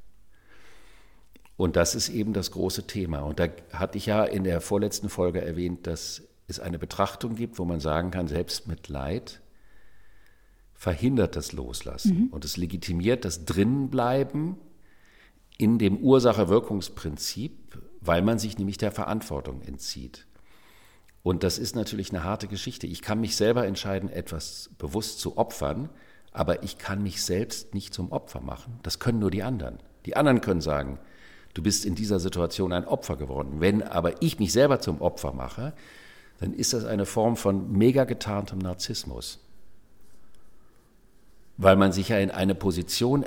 Und 1.56 1.76
das 1.76 1.94
ist 1.94 2.10
eben 2.10 2.34
das 2.34 2.50
große 2.50 2.86
Thema. 2.86 3.20
Und 3.20 3.40
da 3.40 3.48
hatte 3.72 3.96
ich 3.96 4.04
ja 4.04 4.22
in 4.22 4.44
der 4.44 4.60
vorletzten 4.60 5.08
Folge 5.08 5.40
erwähnt, 5.40 5.86
dass 5.86 6.22
es 6.46 6.60
eine 6.60 6.78
Betrachtung 6.78 7.36
gibt, 7.36 7.58
wo 7.58 7.64
man 7.64 7.80
sagen 7.80 8.10
kann, 8.10 8.28
selbst 8.28 8.68
mit 8.68 8.90
Leid 8.90 9.40
verhindert 10.74 11.36
das 11.36 11.52
Loslassen 11.52 12.24
mhm. 12.24 12.26
und 12.32 12.44
es 12.44 12.58
legitimiert 12.58 13.24
das 13.24 13.46
Drinnenbleiben 13.46 14.56
in 15.56 15.78
dem 15.78 15.96
Ursache-Wirkungsprinzip, 15.96 17.80
weil 18.04 18.22
man 18.22 18.38
sich 18.38 18.58
nämlich 18.58 18.78
der 18.78 18.92
Verantwortung 18.92 19.62
entzieht. 19.62 20.26
Und 21.22 21.44
das 21.44 21.58
ist 21.58 21.76
natürlich 21.76 22.10
eine 22.10 22.24
harte 22.24 22.48
Geschichte. 22.48 22.86
Ich 22.86 23.00
kann 23.00 23.20
mich 23.20 23.36
selber 23.36 23.64
entscheiden, 23.64 24.08
etwas 24.08 24.70
bewusst 24.78 25.20
zu 25.20 25.38
opfern, 25.38 25.88
aber 26.32 26.64
ich 26.64 26.78
kann 26.78 27.02
mich 27.02 27.22
selbst 27.22 27.74
nicht 27.74 27.94
zum 27.94 28.10
Opfer 28.10 28.40
machen. 28.40 28.80
Das 28.82 28.98
können 28.98 29.20
nur 29.20 29.30
die 29.30 29.44
anderen. 29.44 29.78
Die 30.04 30.16
anderen 30.16 30.40
können 30.40 30.60
sagen, 30.60 30.98
du 31.54 31.62
bist 31.62 31.84
in 31.84 31.94
dieser 31.94 32.18
Situation 32.18 32.72
ein 32.72 32.86
Opfer 32.86 33.16
geworden. 33.16 33.60
Wenn 33.60 33.82
aber 33.82 34.20
ich 34.20 34.40
mich 34.40 34.52
selber 34.52 34.80
zum 34.80 35.00
Opfer 35.00 35.32
mache, 35.32 35.72
dann 36.40 36.54
ist 36.54 36.72
das 36.72 36.84
eine 36.84 37.06
Form 37.06 37.36
von 37.36 37.70
mega 37.70 38.02
getarntem 38.02 38.58
Narzissmus. 38.58 39.38
Weil 41.56 41.76
man 41.76 41.92
sich 41.92 42.08
ja 42.08 42.18
in 42.18 42.32
eine 42.32 42.56
Position 42.56 43.24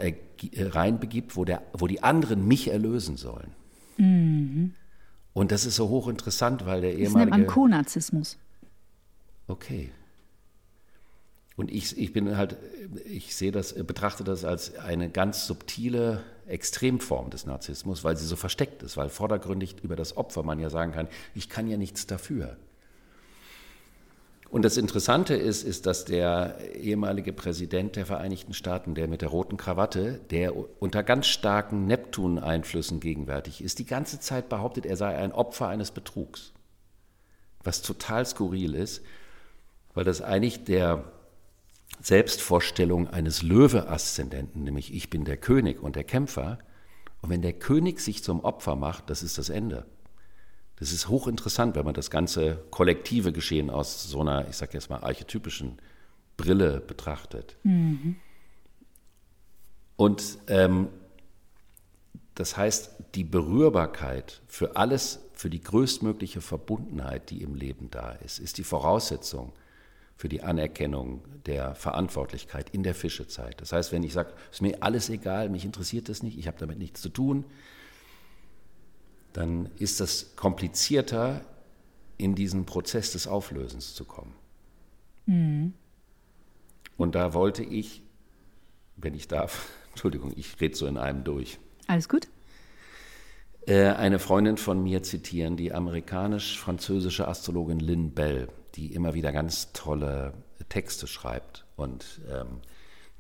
reinbegibt, 0.54 1.38
wo, 1.38 1.46
der, 1.46 1.62
wo 1.72 1.88
die 1.88 2.04
anderen 2.04 2.46
mich 2.46 2.68
erlösen 2.68 3.16
sollen. 3.16 3.54
Mhm. 3.98 4.74
Und 5.34 5.52
das 5.52 5.66
ist 5.66 5.76
so 5.76 5.90
hochinteressant, 5.90 6.66
weil 6.66 6.82
der 6.82 6.92
ehemalige... 6.92 7.14
Das 7.14 7.20
nennt 7.20 7.30
man 7.32 7.48
Co-Narzissmus. 7.48 8.38
Okay. 9.48 9.92
Und 11.56 11.72
ich, 11.72 11.98
ich 11.98 12.12
bin 12.14 12.38
halt, 12.38 12.58
ich 13.06 13.36
sehe 13.36 13.52
das, 13.52 13.74
betrachte 13.74 14.24
das 14.24 14.44
als 14.44 14.78
eine 14.78 15.10
ganz 15.10 15.48
subtile 15.48 16.24
Extremform 16.48 17.30
des 17.30 17.46
Narzissmus, 17.46 18.04
weil 18.04 18.18
sie 18.18 18.26
so 18.26 18.36
versteckt 18.36 18.84
ist, 18.84 18.98
weil 18.98 19.10
vordergründig 19.10 19.78
über 19.82 19.96
das 19.96 20.18
Opfer 20.18 20.44
man 20.44 20.60
ja 20.60 20.70
sagen 20.70 20.92
kann, 20.92 21.08
ich 21.34 21.50
kann 21.50 21.68
ja 21.68 21.78
nichts 21.78 22.08
dafür. 22.08 22.58
Und 24.50 24.64
das 24.64 24.78
Interessante 24.78 25.36
ist, 25.36 25.64
ist, 25.64 25.86
dass 25.86 26.06
der 26.06 26.76
ehemalige 26.76 27.34
Präsident 27.34 27.96
der 27.96 28.06
Vereinigten 28.06 28.54
Staaten, 28.54 28.96
der 28.96 29.08
mit 29.08 29.22
der 29.22 29.30
roten 29.30 29.58
Krawatte, 29.58 30.22
der 30.30 30.54
unter 30.82 31.04
ganz 31.04 31.28
starken 31.28 31.88
Neptun-Einflüssen 31.88 33.00
gegenwärtig 33.00 33.64
ist, 33.64 33.80
die 33.80 33.86
ganze 33.86 34.20
Zeit 34.20 34.48
behauptet, 34.48 34.86
er 34.86 34.98
sei 34.98 35.18
ein 35.18 35.32
Opfer 35.32 35.68
eines 35.68 35.92
Betrugs. 35.92 36.54
Was 37.64 37.82
total 37.82 38.26
skurril 38.26 38.76
ist, 38.76 39.02
weil 39.94 40.06
das 40.06 40.22
eigentlich 40.22 40.64
der 40.64 41.12
Selbstvorstellung 42.02 43.08
eines 43.08 43.42
Löwe-Aszendenten, 43.42 44.64
nämlich 44.64 44.94
ich 44.94 45.10
bin 45.10 45.26
der 45.26 45.38
König 45.38 45.82
und 45.82 45.96
der 45.96 46.04
Kämpfer, 46.04 46.60
und 47.22 47.30
wenn 47.32 47.42
der 47.42 47.54
König 47.54 48.00
sich 48.00 48.24
zum 48.24 48.42
Opfer 48.42 48.76
macht, 48.76 49.10
das 49.10 49.24
ist 49.24 49.40
das 49.40 49.50
Ende. 49.50 49.86
Das 50.78 50.92
ist 50.92 51.08
hochinteressant, 51.08 51.76
wenn 51.76 51.86
man 51.86 51.94
das 51.94 52.10
ganze 52.10 52.64
kollektive 52.70 53.32
Geschehen 53.32 53.70
aus 53.70 54.10
so 54.10 54.22
einer, 54.22 54.48
ich 54.50 54.58
sage 54.58 54.74
jetzt 54.74 54.90
mal, 54.90 55.00
archetypischen 55.00 55.78
Brille 56.38 56.82
betrachtet. 56.82 57.56
Mhm. 57.64 58.18
Und 59.96 60.40
ähm, 60.48 60.90
das 62.36 62.58
heißt, 62.58 62.92
die 63.16 63.24
Berührbarkeit 63.24 64.42
für 64.48 64.76
alles, 64.76 65.22
für 65.34 65.50
die 65.50 65.62
größtmögliche 65.62 66.42
Verbundenheit, 66.42 67.30
die 67.30 67.42
im 67.42 67.56
Leben 67.56 67.90
da 67.90 68.12
ist, 68.12 68.40
ist 68.40 68.58
die 68.58 68.66
Voraussetzung 68.66 69.54
für 70.18 70.30
die 70.30 70.42
Anerkennung 70.44 71.22
der 71.46 71.76
Verantwortlichkeit 71.76 72.70
in 72.70 72.84
der 72.84 72.96
Fischezeit. 72.96 73.60
Das 73.62 73.72
heißt, 73.72 73.92
wenn 73.92 74.04
ich 74.04 74.14
sage, 74.14 74.34
ist 74.52 74.62
mir 74.62 74.82
alles 74.82 75.10
egal, 75.10 75.50
mich 75.50 75.66
interessiert 75.66 76.10
das 76.10 76.24
nicht, 76.24 76.38
ich 76.38 76.48
habe 76.48 76.58
damit 76.58 76.78
nichts 76.78 77.02
zu 77.02 77.10
tun, 77.10 77.46
dann 79.36 79.70
ist 79.78 80.00
es 80.00 80.36
komplizierter, 80.38 81.42
in 82.18 82.36
diesen 82.36 82.66
Prozess 82.66 83.12
des 83.12 83.28
Auflösens 83.28 83.94
zu 83.94 84.06
kommen. 84.06 84.34
Mhm. 85.26 85.74
Und 86.96 87.16
da 87.16 87.34
wollte 87.34 87.62
ich, 87.62 88.02
wenn 88.96 89.14
ich 89.14 89.28
darf, 89.28 89.70
Entschuldigung, 89.90 90.32
ich 90.36 90.60
rede 90.62 90.76
so 90.76 90.88
in 90.88 90.98
einem 90.98 91.26
durch. 91.26 91.60
Alles 91.88 92.08
gut. 92.08 92.30
Äh, 93.68 93.88
eine 93.90 94.20
Freundin 94.20 94.56
von 94.56 94.82
mir 94.82 95.04
zitieren, 95.04 95.58
die 95.58 95.74
amerikanisch-französische 95.74 97.28
Astrologin 97.28 97.82
Lynn 97.82 98.12
Bell, 98.12 98.48
die 98.76 98.94
immer 98.94 99.14
wieder 99.16 99.34
ganz 99.34 99.74
tolle 99.74 100.34
Texte 100.70 101.08
schreibt. 101.08 101.66
Und 101.76 102.22
ähm, 102.32 102.62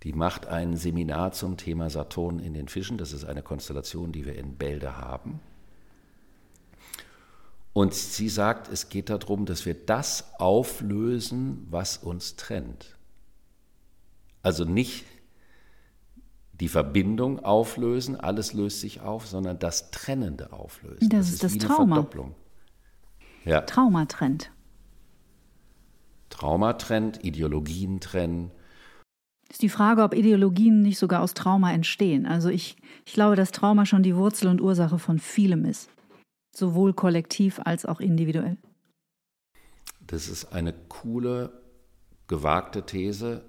die 0.03 0.13
macht 0.13 0.45
ein 0.45 0.77
Seminar 0.77 1.33
zum 1.33 1.57
Thema 1.57 1.89
Saturn 1.89 2.39
in 2.39 2.53
den 2.53 2.69
Fischen. 2.69 2.97
Das 2.97 3.11
ist 3.11 3.25
eine 3.25 3.41
Konstellation, 3.41 4.13
die 4.13 4.25
wir 4.25 4.35
in 4.35 4.55
Bälde 4.55 4.97
haben. 4.97 5.41
Und 7.75 7.93
sie 7.93 8.29
sagt, 8.29 8.71
es 8.71 8.87
geht 8.87 9.09
darum, 9.09 9.45
dass 9.45 9.65
wir 9.65 9.73
das 9.73 10.33
auflösen, 10.39 11.67
was 11.69 11.97
uns 11.97 12.37
trennt. 12.37 12.95
Also 14.41 14.63
nicht 14.63 15.03
die 16.53 16.69
Verbindung 16.69 17.43
auflösen, 17.43 18.17
alles 18.17 18.53
löst 18.53 18.79
sich 18.79 19.01
auf, 19.01 19.27
sondern 19.27 19.59
das 19.59 19.91
Trennende 19.91 20.53
auflösen. 20.53 21.09
Das, 21.09 21.31
das 21.31 21.31
ist 21.31 21.43
das 21.43 21.57
Trauma. 21.57 21.95
Verdopplung. 21.95 22.35
Ja. 23.43 23.59
Trauma 23.59 24.05
trennt. 24.05 24.51
Trauma 26.29 26.73
trennt, 26.73 27.25
Ideologien 27.25 27.99
trennen. 27.99 28.51
Ist 29.49 29.63
die 29.63 29.69
Frage, 29.69 30.03
ob 30.03 30.13
Ideologien 30.13 30.81
nicht 30.81 30.97
sogar 30.97 31.21
aus 31.21 31.33
Trauma 31.33 31.73
entstehen. 31.73 32.25
Also 32.25 32.47
ich, 32.47 32.77
ich 33.03 33.11
glaube, 33.11 33.35
dass 33.35 33.51
Trauma 33.51 33.85
schon 33.85 34.01
die 34.01 34.15
Wurzel 34.15 34.47
und 34.47 34.61
Ursache 34.61 34.97
von 34.97 35.19
vielem 35.19 35.65
ist 35.65 35.89
sowohl 36.57 36.93
kollektiv 36.93 37.59
als 37.63 37.85
auch 37.85 37.99
individuell. 37.99 38.57
Das 40.07 40.27
ist 40.27 40.45
eine 40.45 40.73
coole, 40.73 41.51
gewagte 42.27 42.85
These, 42.85 43.43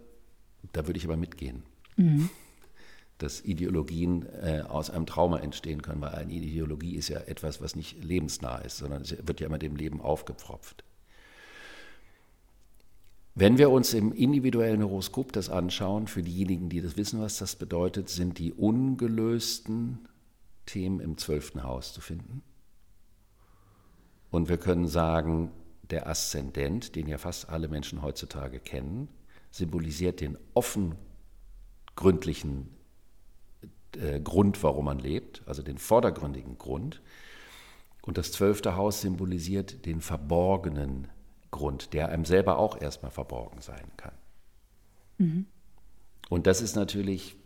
da 0.72 0.86
würde 0.86 0.98
ich 0.98 1.04
aber 1.04 1.16
mitgehen. 1.16 1.62
Mhm. 1.96 2.30
Dass 3.18 3.44
Ideologien 3.44 4.26
äh, 4.42 4.62
aus 4.68 4.90
einem 4.90 5.06
Trauma 5.06 5.38
entstehen 5.38 5.82
können, 5.82 6.00
weil 6.00 6.14
eine 6.14 6.32
Ideologie 6.32 6.96
ist 6.96 7.08
ja 7.08 7.20
etwas, 7.20 7.62
was 7.62 7.76
nicht 7.76 8.02
lebensnah 8.04 8.58
ist, 8.58 8.78
sondern 8.78 9.02
es 9.02 9.16
wird 9.26 9.40
ja 9.40 9.46
immer 9.46 9.58
dem 9.58 9.76
Leben 9.76 10.00
aufgepfropft. 10.00 10.84
Wenn 13.34 13.58
wir 13.58 13.70
uns 13.70 13.92
im 13.92 14.12
individuellen 14.12 14.82
Horoskop 14.82 15.30
das 15.32 15.50
anschauen, 15.50 16.06
für 16.06 16.22
diejenigen, 16.22 16.70
die 16.70 16.80
das 16.80 16.96
wissen, 16.96 17.20
was 17.20 17.36
das 17.36 17.56
bedeutet, 17.56 18.08
sind 18.08 18.38
die 18.38 18.52
ungelösten 18.52 20.08
Themen 20.64 21.00
im 21.00 21.18
zwölften 21.18 21.62
Haus 21.62 21.92
zu 21.92 22.00
finden. 22.00 22.42
Und 24.30 24.48
wir 24.48 24.58
können 24.58 24.88
sagen, 24.88 25.52
der 25.90 26.08
Aszendent, 26.08 26.96
den 26.96 27.06
ja 27.06 27.18
fast 27.18 27.48
alle 27.48 27.68
Menschen 27.68 28.02
heutzutage 28.02 28.60
kennen, 28.60 29.08
symbolisiert 29.50 30.20
den 30.20 30.36
offengründlichen 30.54 32.68
äh, 33.96 34.20
Grund, 34.20 34.62
warum 34.62 34.86
man 34.86 34.98
lebt, 34.98 35.42
also 35.46 35.62
den 35.62 35.78
vordergründigen 35.78 36.58
Grund. 36.58 37.00
Und 38.02 38.18
das 38.18 38.32
zwölfte 38.32 38.76
Haus 38.76 39.00
symbolisiert 39.00 39.86
den 39.86 40.00
verborgenen 40.00 41.08
Grund, 41.50 41.92
der 41.92 42.10
einem 42.10 42.24
selber 42.24 42.58
auch 42.58 42.80
erstmal 42.80 43.10
verborgen 43.10 43.60
sein 43.60 43.90
kann. 43.96 44.14
Mhm. 45.18 45.46
Und 46.28 46.46
das 46.46 46.60
ist 46.60 46.76
natürlich 46.76 47.36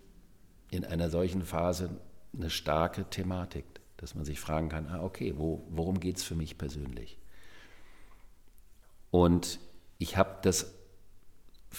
in 0.71 0.85
einer 0.85 1.11
solchen 1.11 1.43
Phase 1.43 1.91
eine 2.35 2.51
starke 2.51 3.05
Thematik 3.05 3.65
dass 4.01 4.15
man 4.15 4.25
sich 4.25 4.41
fragen 4.41 4.71
kann, 4.71 4.87
ah, 4.87 5.03
okay, 5.03 5.35
wo, 5.37 5.63
worum 5.69 6.01
geht 6.01 6.17
es 6.17 6.23
für 6.23 6.35
mich 6.35 6.57
persönlich? 6.57 7.19
Und 9.11 9.61
ich 9.99 10.17
habe 10.17 10.39
das 10.43 10.73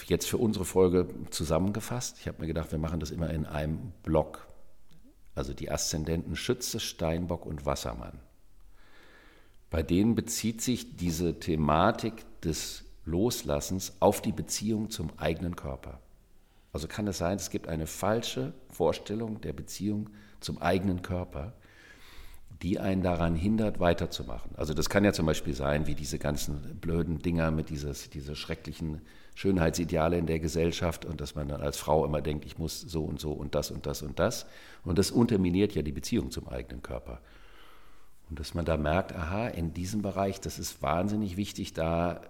jetzt 0.06 0.30
für 0.30 0.38
unsere 0.38 0.64
Folge 0.64 1.08
zusammengefasst. 1.32 2.18
Ich 2.20 2.28
habe 2.28 2.40
mir 2.42 2.48
gedacht, 2.48 2.72
wir 2.72 2.78
machen 2.78 3.00
das 3.00 3.10
immer 3.10 3.32
in 3.32 3.46
einem 3.46 3.92
Block. 4.04 4.48
Also 5.34 5.54
die 5.54 5.72
Aszendenten 5.72 6.36
Schütze, 6.36 6.80
Steinbock 6.80 7.46
und 7.46 7.66
Wassermann. 7.66 8.20
Bei 9.72 9.82
denen 9.82 10.14
bezieht 10.14 10.62
sich 10.62 10.98
diese 10.98 11.40
Thematik 11.40 12.26
des 12.42 12.84
Loslassens 13.06 13.94
auf 14.00 14.22
die 14.22 14.34
Beziehung 14.34 14.92
zum 14.92 15.10
eigenen 15.18 15.56
Körper. 15.56 16.00
Also 16.72 16.88
kann 16.88 17.08
es 17.08 17.18
sein, 17.18 17.38
es 17.38 17.50
gibt 17.50 17.68
eine 17.68 17.88
falsche 17.88 18.54
Vorstellung 18.70 19.42
der 19.42 19.54
Beziehung 19.54 20.10
zum 20.40 20.62
eigenen 20.62 21.02
Körper, 21.02 21.54
die 22.62 22.80
einen 22.80 23.02
daran 23.02 23.36
hindert, 23.36 23.80
weiterzumachen. 23.80 24.52
Also 24.56 24.74
das 24.74 24.90
kann 24.90 25.04
ja 25.04 25.14
zum 25.14 25.26
Beispiel 25.26 25.54
sein, 25.54 25.88
wie 25.88 25.96
diese 25.96 26.20
ganzen 26.20 26.78
blöden 26.80 27.20
Dinger 27.20 27.50
mit 27.50 27.70
dieses, 27.70 28.10
diese 28.10 28.36
schrecklichen 28.36 29.02
Schönheitsideale 29.34 30.18
in 30.18 30.28
der 30.28 30.40
Gesellschaft 30.40 31.06
und 31.06 31.22
dass 31.22 31.36
man 31.36 31.48
dann 31.48 31.62
als 31.62 31.78
Frau 31.78 32.06
immer 32.06 32.22
denkt, 32.22 32.46
ich 32.46 32.58
muss 32.58 32.80
so 32.80 33.04
und 33.04 33.20
so 33.20 33.32
und 33.32 33.56
das 33.56 33.72
und 33.72 33.86
das 33.86 34.02
und 34.04 34.20
das. 34.20 34.46
Und 34.84 35.00
das 35.00 35.10
unterminiert 35.10 35.74
ja 35.74 35.82
die 35.82 35.92
Beziehung 35.92 36.30
zum 36.30 36.48
eigenen 36.48 36.82
Körper. 36.84 37.22
Und 38.30 38.40
dass 38.40 38.54
man 38.54 38.64
da 38.64 38.78
merkt, 38.78 39.14
aha, 39.14 39.48
in 39.48 39.74
diesem 39.74 40.02
Bereich, 40.02 40.40
das 40.40 40.60
ist 40.60 40.82
wahnsinnig 40.82 41.38
wichtig, 41.38 41.74
da 41.74 42.22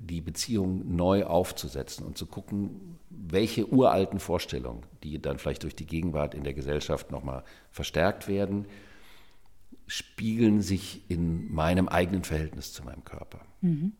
die 0.00 0.20
Beziehung 0.20 0.94
neu 0.94 1.24
aufzusetzen 1.24 2.06
und 2.06 2.16
zu 2.16 2.26
gucken, 2.26 2.98
welche 3.10 3.66
uralten 3.66 4.20
Vorstellungen, 4.20 4.82
die 5.02 5.20
dann 5.20 5.38
vielleicht 5.38 5.62
durch 5.62 5.74
die 5.74 5.86
Gegenwart 5.86 6.34
in 6.34 6.44
der 6.44 6.54
Gesellschaft 6.54 7.10
nochmal 7.10 7.42
verstärkt 7.70 8.28
werden, 8.28 8.66
spiegeln 9.88 10.60
sich 10.60 11.10
in 11.10 11.52
meinem 11.52 11.88
eigenen 11.88 12.22
Verhältnis 12.22 12.72
zu 12.72 12.84
meinem 12.84 13.04
Körper. 13.04 13.40
Mhm. 13.62 13.94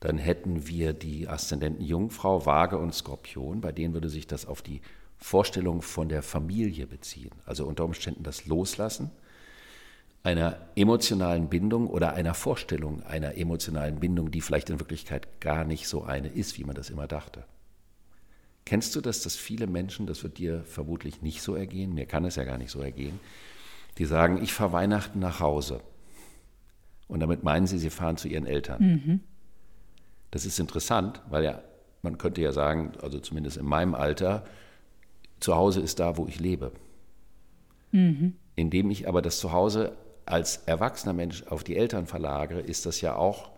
Dann 0.00 0.18
hätten 0.18 0.66
wir 0.66 0.92
die 0.92 1.28
Aszendenten 1.28 1.84
Jungfrau, 1.84 2.44
Waage 2.44 2.78
und 2.78 2.94
Skorpion, 2.94 3.60
bei 3.60 3.72
denen 3.72 3.94
würde 3.94 4.08
sich 4.08 4.26
das 4.26 4.46
auf 4.46 4.62
die 4.62 4.80
Vorstellung 5.18 5.82
von 5.82 6.08
der 6.08 6.22
Familie 6.22 6.86
beziehen. 6.86 7.30
Also 7.44 7.66
unter 7.66 7.84
Umständen 7.84 8.22
das 8.22 8.46
Loslassen 8.46 9.10
einer 10.22 10.58
emotionalen 10.74 11.48
Bindung 11.48 11.86
oder 11.86 12.14
einer 12.14 12.34
Vorstellung 12.34 13.02
einer 13.04 13.36
emotionalen 13.36 14.00
Bindung, 14.00 14.30
die 14.30 14.40
vielleicht 14.40 14.70
in 14.70 14.80
Wirklichkeit 14.80 15.40
gar 15.40 15.64
nicht 15.64 15.86
so 15.86 16.02
eine 16.02 16.28
ist, 16.28 16.58
wie 16.58 16.64
man 16.64 16.74
das 16.74 16.90
immer 16.90 17.06
dachte. 17.06 17.44
Kennst 18.64 18.96
du 18.96 19.00
das, 19.00 19.22
dass 19.22 19.36
viele 19.36 19.68
Menschen, 19.68 20.06
das 20.06 20.24
wird 20.24 20.38
dir 20.38 20.64
vermutlich 20.64 21.22
nicht 21.22 21.42
so 21.42 21.54
ergehen, 21.54 21.94
mir 21.94 22.06
kann 22.06 22.24
es 22.24 22.34
ja 22.34 22.42
gar 22.42 22.58
nicht 22.58 22.72
so 22.72 22.80
ergehen, 22.80 23.20
die 23.98 24.04
sagen, 24.04 24.42
ich 24.42 24.52
fahre 24.52 24.72
Weihnachten 24.72 25.18
nach 25.18 25.40
Hause. 25.40 25.80
Und 27.08 27.20
damit 27.20 27.42
meinen 27.44 27.66
sie, 27.66 27.78
sie 27.78 27.90
fahren 27.90 28.16
zu 28.16 28.28
ihren 28.28 28.46
Eltern. 28.46 28.82
Mhm. 28.82 29.20
Das 30.30 30.44
ist 30.44 30.58
interessant, 30.58 31.22
weil 31.30 31.44
ja, 31.44 31.62
man 32.02 32.18
könnte 32.18 32.40
ja 32.40 32.52
sagen, 32.52 32.92
also 33.00 33.20
zumindest 33.20 33.56
in 33.56 33.66
meinem 33.66 33.94
Alter, 33.94 34.44
zu 35.40 35.54
Hause 35.54 35.80
ist 35.80 36.00
da, 36.00 36.16
wo 36.16 36.26
ich 36.26 36.40
lebe. 36.40 36.72
Mhm. 37.92 38.34
Indem 38.54 38.90
ich 38.90 39.08
aber 39.08 39.22
das 39.22 39.38
Zuhause 39.38 39.96
als 40.24 40.58
erwachsener 40.66 41.12
Mensch 41.12 41.44
auf 41.44 41.62
die 41.62 41.76
Eltern 41.76 42.06
verlagere, 42.06 42.60
ist 42.60 42.86
das 42.86 43.00
ja 43.00 43.14
auch 43.14 43.50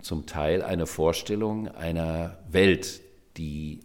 zum 0.00 0.26
Teil 0.26 0.62
eine 0.62 0.86
Vorstellung 0.86 1.68
einer 1.68 2.38
Welt, 2.50 3.00
die 3.36 3.80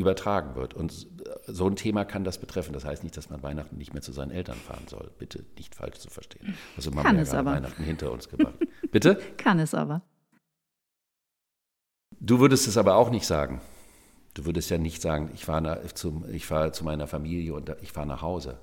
übertragen 0.00 0.56
wird. 0.56 0.74
Und 0.74 1.06
so 1.46 1.68
ein 1.68 1.76
Thema 1.76 2.04
kann 2.04 2.24
das 2.24 2.38
betreffen. 2.38 2.72
Das 2.72 2.84
heißt 2.84 3.04
nicht, 3.04 3.16
dass 3.16 3.30
man 3.30 3.42
Weihnachten 3.42 3.76
nicht 3.76 3.92
mehr 3.92 4.02
zu 4.02 4.12
seinen 4.12 4.30
Eltern 4.30 4.56
fahren 4.56 4.84
soll. 4.88 5.10
Bitte 5.18 5.44
nicht 5.56 5.74
falsch 5.74 5.98
zu 5.98 6.10
verstehen. 6.10 6.54
Also 6.76 6.90
man 6.90 7.04
kann 7.04 7.16
ja 7.16 7.22
es 7.22 7.34
aber. 7.34 7.52
Weihnachten 7.52 7.82
hinter 7.82 8.10
uns 8.10 8.28
gebracht. 8.28 8.54
Bitte? 8.90 9.20
Kann 9.36 9.58
es 9.58 9.74
aber. 9.74 10.02
Du 12.18 12.40
würdest 12.40 12.66
es 12.66 12.76
aber 12.76 12.96
auch 12.96 13.10
nicht 13.10 13.26
sagen. 13.26 13.60
Du 14.34 14.44
würdest 14.44 14.70
ja 14.70 14.78
nicht 14.78 15.02
sagen, 15.02 15.30
ich 15.34 15.44
fahre 15.44 15.82
zu, 15.94 16.24
fahr 16.40 16.72
zu 16.72 16.84
meiner 16.84 17.06
Familie 17.06 17.54
und 17.54 17.74
ich 17.82 17.92
fahre 17.92 18.06
nach 18.06 18.22
Hause. 18.22 18.58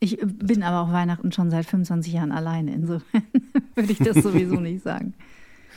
Ich 0.00 0.18
bin 0.20 0.62
aber 0.62 0.88
auch 0.88 0.92
Weihnachten 0.92 1.32
schon 1.32 1.50
seit 1.50 1.66
25 1.66 2.12
Jahren 2.12 2.32
alleine. 2.32 2.72
Insofern 2.72 3.22
würde 3.74 3.92
ich 3.92 3.98
das 3.98 4.16
sowieso 4.16 4.56
nicht 4.56 4.82
sagen. 4.82 5.14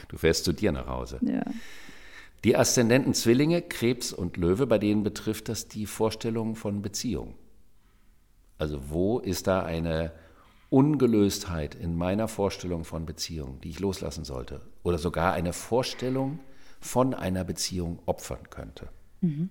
Du 0.07 0.17
fährst 0.17 0.45
zu 0.45 0.53
dir 0.53 0.71
nach 0.71 0.87
Hause. 0.87 1.19
Ja. 1.21 1.43
Die 2.43 2.57
Aszendenten 2.57 3.13
Zwillinge, 3.13 3.61
Krebs 3.61 4.11
und 4.11 4.35
Löwe, 4.37 4.65
bei 4.65 4.79
denen 4.79 5.03
betrifft 5.03 5.47
das 5.47 5.67
die 5.67 5.85
Vorstellung 5.85 6.55
von 6.55 6.81
Beziehung. 6.81 7.35
Also 8.57 8.89
wo 8.89 9.19
ist 9.19 9.45
da 9.47 9.63
eine 9.63 10.11
Ungelöstheit 10.69 11.75
in 11.75 11.95
meiner 11.95 12.27
Vorstellung 12.27 12.83
von 12.83 13.05
Beziehung, 13.05 13.61
die 13.61 13.69
ich 13.69 13.79
loslassen 13.79 14.23
sollte? 14.23 14.61
Oder 14.83 14.97
sogar 14.97 15.33
eine 15.33 15.53
Vorstellung 15.53 16.39
von 16.79 17.13
einer 17.13 17.43
Beziehung 17.43 17.99
opfern 18.07 18.49
könnte. 18.49 18.89
Mhm. 19.21 19.49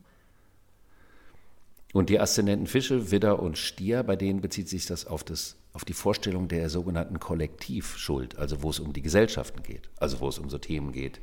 Und 1.93 2.09
die 2.09 2.19
Aszendenten 2.19 2.67
Fische, 2.67 3.11
Widder 3.13 3.41
und 3.41 3.59
Stier, 3.59 4.03
bei 4.03 4.17
denen 4.17 4.41
bezieht 4.41 4.69
sich 4.69 4.87
das 4.87 5.07
auf, 5.07 5.23
das 5.23 5.57
auf 5.73 5.85
die 5.85 5.93
Vorstellung 5.93 6.49
der 6.49 6.69
sogenannten 6.69 7.21
Kollektivschuld, 7.21 8.37
also 8.37 8.63
wo 8.63 8.71
es 8.71 8.81
um 8.81 8.93
die 8.93 9.03
Gesellschaften 9.03 9.63
geht, 9.63 9.91
also 9.97 10.21
wo 10.21 10.29
es 10.29 10.39
um 10.39 10.51
so 10.51 10.59
Themen 10.59 10.91
geht 10.91 11.21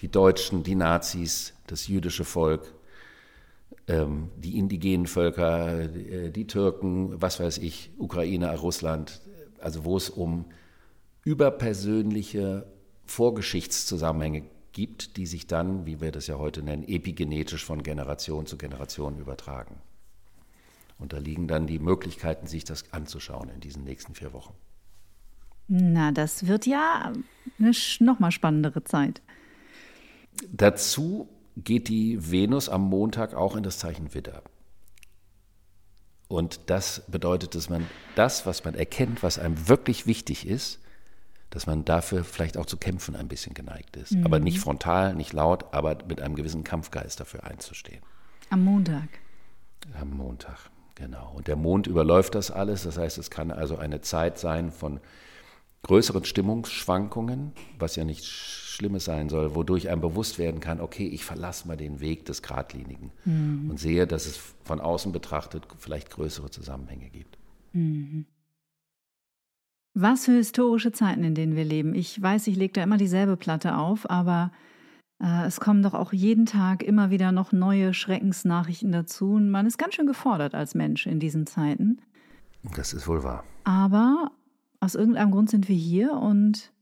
die 0.00 0.08
Deutschen, 0.08 0.62
die 0.62 0.74
Nazis, 0.74 1.54
das 1.66 1.88
jüdische 1.88 2.24
Volk, 2.24 2.72
ähm, 3.86 4.30
die 4.36 4.58
indigenen 4.58 5.06
Völker, 5.06 5.80
äh, 5.80 6.30
die 6.30 6.46
Türken, 6.46 7.20
was 7.20 7.40
weiß 7.40 7.58
ich, 7.58 7.90
Ukraine, 7.98 8.54
Russland, 8.56 9.20
also 9.60 9.84
wo 9.84 9.96
es 9.96 10.10
um 10.10 10.46
überpersönliche 11.24 12.66
Vorgeschichtszusammenhänge 13.06 14.44
gibt, 14.72 15.16
die 15.16 15.26
sich 15.26 15.46
dann, 15.46 15.86
wie 15.86 16.00
wir 16.00 16.12
das 16.12 16.26
ja 16.26 16.38
heute 16.38 16.62
nennen, 16.62 16.84
epigenetisch 16.86 17.64
von 17.64 17.82
Generation 17.82 18.46
zu 18.46 18.56
Generation 18.56 19.18
übertragen. 19.18 19.76
Und 20.98 21.12
da 21.12 21.18
liegen 21.18 21.48
dann 21.48 21.66
die 21.66 21.78
Möglichkeiten, 21.78 22.46
sich 22.46 22.64
das 22.64 22.92
anzuschauen 22.92 23.48
in 23.48 23.60
diesen 23.60 23.84
nächsten 23.84 24.14
vier 24.14 24.32
Wochen. 24.32 24.54
Na, 25.68 26.12
das 26.12 26.46
wird 26.46 26.66
ja 26.66 27.12
eine 27.58 27.72
noch 28.00 28.18
mal 28.18 28.30
spannendere 28.30 28.84
Zeit. 28.84 29.20
Dazu 30.52 31.28
geht 31.56 31.88
die 31.88 32.30
Venus 32.30 32.68
am 32.68 32.82
Montag 32.82 33.34
auch 33.34 33.56
in 33.56 33.62
das 33.62 33.78
Zeichen 33.78 34.14
Widder. 34.14 34.42
Und 36.28 36.60
das 36.66 37.02
bedeutet, 37.08 37.54
dass 37.54 37.70
man 37.70 37.86
das, 38.14 38.44
was 38.44 38.64
man 38.64 38.74
erkennt, 38.74 39.22
was 39.22 39.38
einem 39.38 39.68
wirklich 39.68 40.06
wichtig 40.06 40.46
ist, 40.46 40.78
dass 41.50 41.66
man 41.66 41.86
dafür 41.86 42.24
vielleicht 42.24 42.58
auch 42.58 42.66
zu 42.66 42.76
kämpfen 42.76 43.16
ein 43.16 43.28
bisschen 43.28 43.54
geneigt 43.54 43.96
ist. 43.96 44.12
Mhm. 44.12 44.26
Aber 44.26 44.38
nicht 44.38 44.58
frontal, 44.58 45.14
nicht 45.14 45.32
laut, 45.32 45.72
aber 45.72 45.96
mit 46.06 46.20
einem 46.20 46.34
gewissen 46.34 46.64
Kampfgeist 46.64 47.18
dafür 47.20 47.44
einzustehen. 47.44 48.02
Am 48.50 48.62
Montag. 48.62 49.08
Am 49.98 50.10
Montag, 50.10 50.70
genau. 50.94 51.32
Und 51.34 51.48
der 51.48 51.56
Mond 51.56 51.86
überläuft 51.86 52.34
das 52.34 52.50
alles. 52.50 52.82
Das 52.82 52.98
heißt, 52.98 53.16
es 53.16 53.30
kann 53.30 53.50
also 53.50 53.78
eine 53.78 54.02
Zeit 54.02 54.38
sein 54.38 54.70
von 54.70 55.00
größeren 55.82 56.24
Stimmungsschwankungen, 56.24 57.52
was 57.78 57.96
ja 57.96 58.04
nichts 58.04 58.26
Schlimmes 58.26 59.04
sein 59.04 59.28
soll, 59.28 59.54
wodurch 59.54 59.88
einem 59.88 60.00
bewusst 60.00 60.38
werden 60.38 60.60
kann, 60.60 60.80
okay, 60.80 61.06
ich 61.06 61.24
verlasse 61.24 61.66
mal 61.66 61.76
den 61.76 62.00
Weg 62.00 62.24
des 62.26 62.42
Gradlinigen 62.42 63.10
mhm. 63.24 63.70
und 63.70 63.78
sehe, 63.78 64.06
dass 64.06 64.26
es 64.26 64.38
von 64.64 64.80
außen 64.80 65.12
betrachtet 65.12 65.66
vielleicht 65.78 66.10
größere 66.10 66.50
Zusammenhänge 66.50 67.10
gibt. 67.10 67.38
Mhm. 67.72 68.26
Was 69.94 70.26
für 70.26 70.32
historische 70.32 70.92
Zeiten, 70.92 71.24
in 71.24 71.34
denen 71.34 71.56
wir 71.56 71.64
leben. 71.64 71.94
Ich 71.94 72.20
weiß, 72.22 72.46
ich 72.46 72.56
lege 72.56 72.74
da 72.74 72.82
immer 72.84 72.98
dieselbe 72.98 73.36
Platte 73.36 73.76
auf, 73.76 74.08
aber 74.08 74.52
äh, 75.20 75.46
es 75.46 75.58
kommen 75.58 75.82
doch 75.82 75.94
auch 75.94 76.12
jeden 76.12 76.46
Tag 76.46 76.84
immer 76.84 77.10
wieder 77.10 77.32
noch 77.32 77.50
neue 77.50 77.94
Schreckensnachrichten 77.94 78.92
dazu. 78.92 79.32
Und 79.32 79.50
man 79.50 79.66
ist 79.66 79.78
ganz 79.78 79.94
schön 79.94 80.06
gefordert 80.06 80.54
als 80.54 80.76
Mensch 80.76 81.06
in 81.06 81.18
diesen 81.18 81.46
Zeiten. 81.46 82.00
Das 82.76 82.92
ist 82.92 83.08
wohl 83.08 83.24
wahr. 83.24 83.42
Aber 83.64 84.30
aus 84.88 84.94
irgendeinem 84.94 85.32
Grund 85.32 85.50
sind 85.50 85.68
wir 85.68 85.76
hier 85.76 86.14
und 86.14 86.72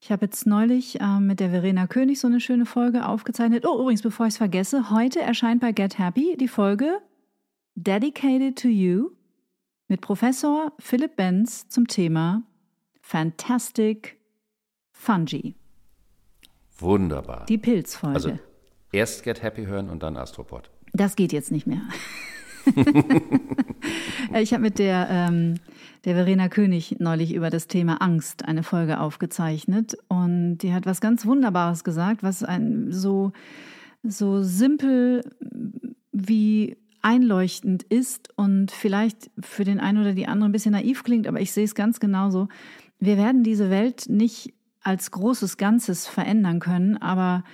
ich 0.00 0.10
habe 0.10 0.24
jetzt 0.24 0.44
neulich 0.44 1.00
äh, 1.00 1.20
mit 1.20 1.38
der 1.38 1.50
Verena 1.50 1.86
König 1.86 2.18
so 2.18 2.26
eine 2.26 2.40
schöne 2.40 2.66
Folge 2.66 3.06
aufgezeichnet. 3.06 3.64
Oh, 3.64 3.80
übrigens, 3.80 4.02
bevor 4.02 4.26
ich 4.26 4.32
es 4.32 4.38
vergesse, 4.38 4.90
heute 4.90 5.20
erscheint 5.20 5.60
bei 5.60 5.70
Get 5.70 5.96
Happy 5.96 6.36
die 6.36 6.48
Folge 6.48 6.98
Dedicated 7.76 8.58
to 8.60 8.66
You 8.66 9.10
mit 9.86 10.00
Professor 10.00 10.72
Philipp 10.80 11.14
Benz 11.14 11.68
zum 11.68 11.86
Thema 11.86 12.42
Fantastic 13.02 14.18
Fungi. 14.90 15.54
Wunderbar. 16.78 17.46
Die 17.46 17.58
Pilzfolge. 17.58 18.14
Also 18.16 18.38
erst 18.90 19.22
Get 19.22 19.44
Happy 19.44 19.66
hören 19.66 19.90
und 19.90 20.02
dann 20.02 20.16
Astropod. 20.16 20.70
Das 20.92 21.14
geht 21.14 21.32
jetzt 21.32 21.52
nicht 21.52 21.68
mehr. 21.68 21.82
ich 24.40 24.52
habe 24.52 24.62
mit 24.62 24.78
der, 24.78 25.08
ähm, 25.10 25.54
der 26.04 26.14
Verena 26.14 26.48
König 26.48 26.96
neulich 26.98 27.34
über 27.34 27.50
das 27.50 27.66
Thema 27.66 28.02
Angst 28.02 28.44
eine 28.44 28.62
Folge 28.62 29.00
aufgezeichnet 29.00 29.96
und 30.08 30.58
die 30.58 30.72
hat 30.72 30.86
was 30.86 31.00
ganz 31.00 31.24
Wunderbares 31.24 31.84
gesagt, 31.84 32.22
was 32.22 32.42
ein 32.42 32.90
so, 32.90 33.32
so 34.02 34.42
simpel 34.42 35.22
wie 36.12 36.76
einleuchtend 37.02 37.82
ist 37.82 38.30
und 38.36 38.70
vielleicht 38.70 39.30
für 39.38 39.64
den 39.64 39.78
einen 39.78 39.98
oder 39.98 40.14
die 40.14 40.26
andere 40.26 40.48
ein 40.48 40.52
bisschen 40.52 40.72
naiv 40.72 41.04
klingt, 41.04 41.26
aber 41.26 41.40
ich 41.40 41.52
sehe 41.52 41.64
es 41.64 41.74
ganz 41.74 42.00
genauso. 42.00 42.48
Wir 42.98 43.18
werden 43.18 43.42
diese 43.42 43.70
Welt 43.70 44.08
nicht 44.08 44.54
als 44.80 45.10
großes 45.10 45.56
Ganzes 45.56 46.06
verändern 46.06 46.60
können, 46.60 46.96
aber 46.96 47.44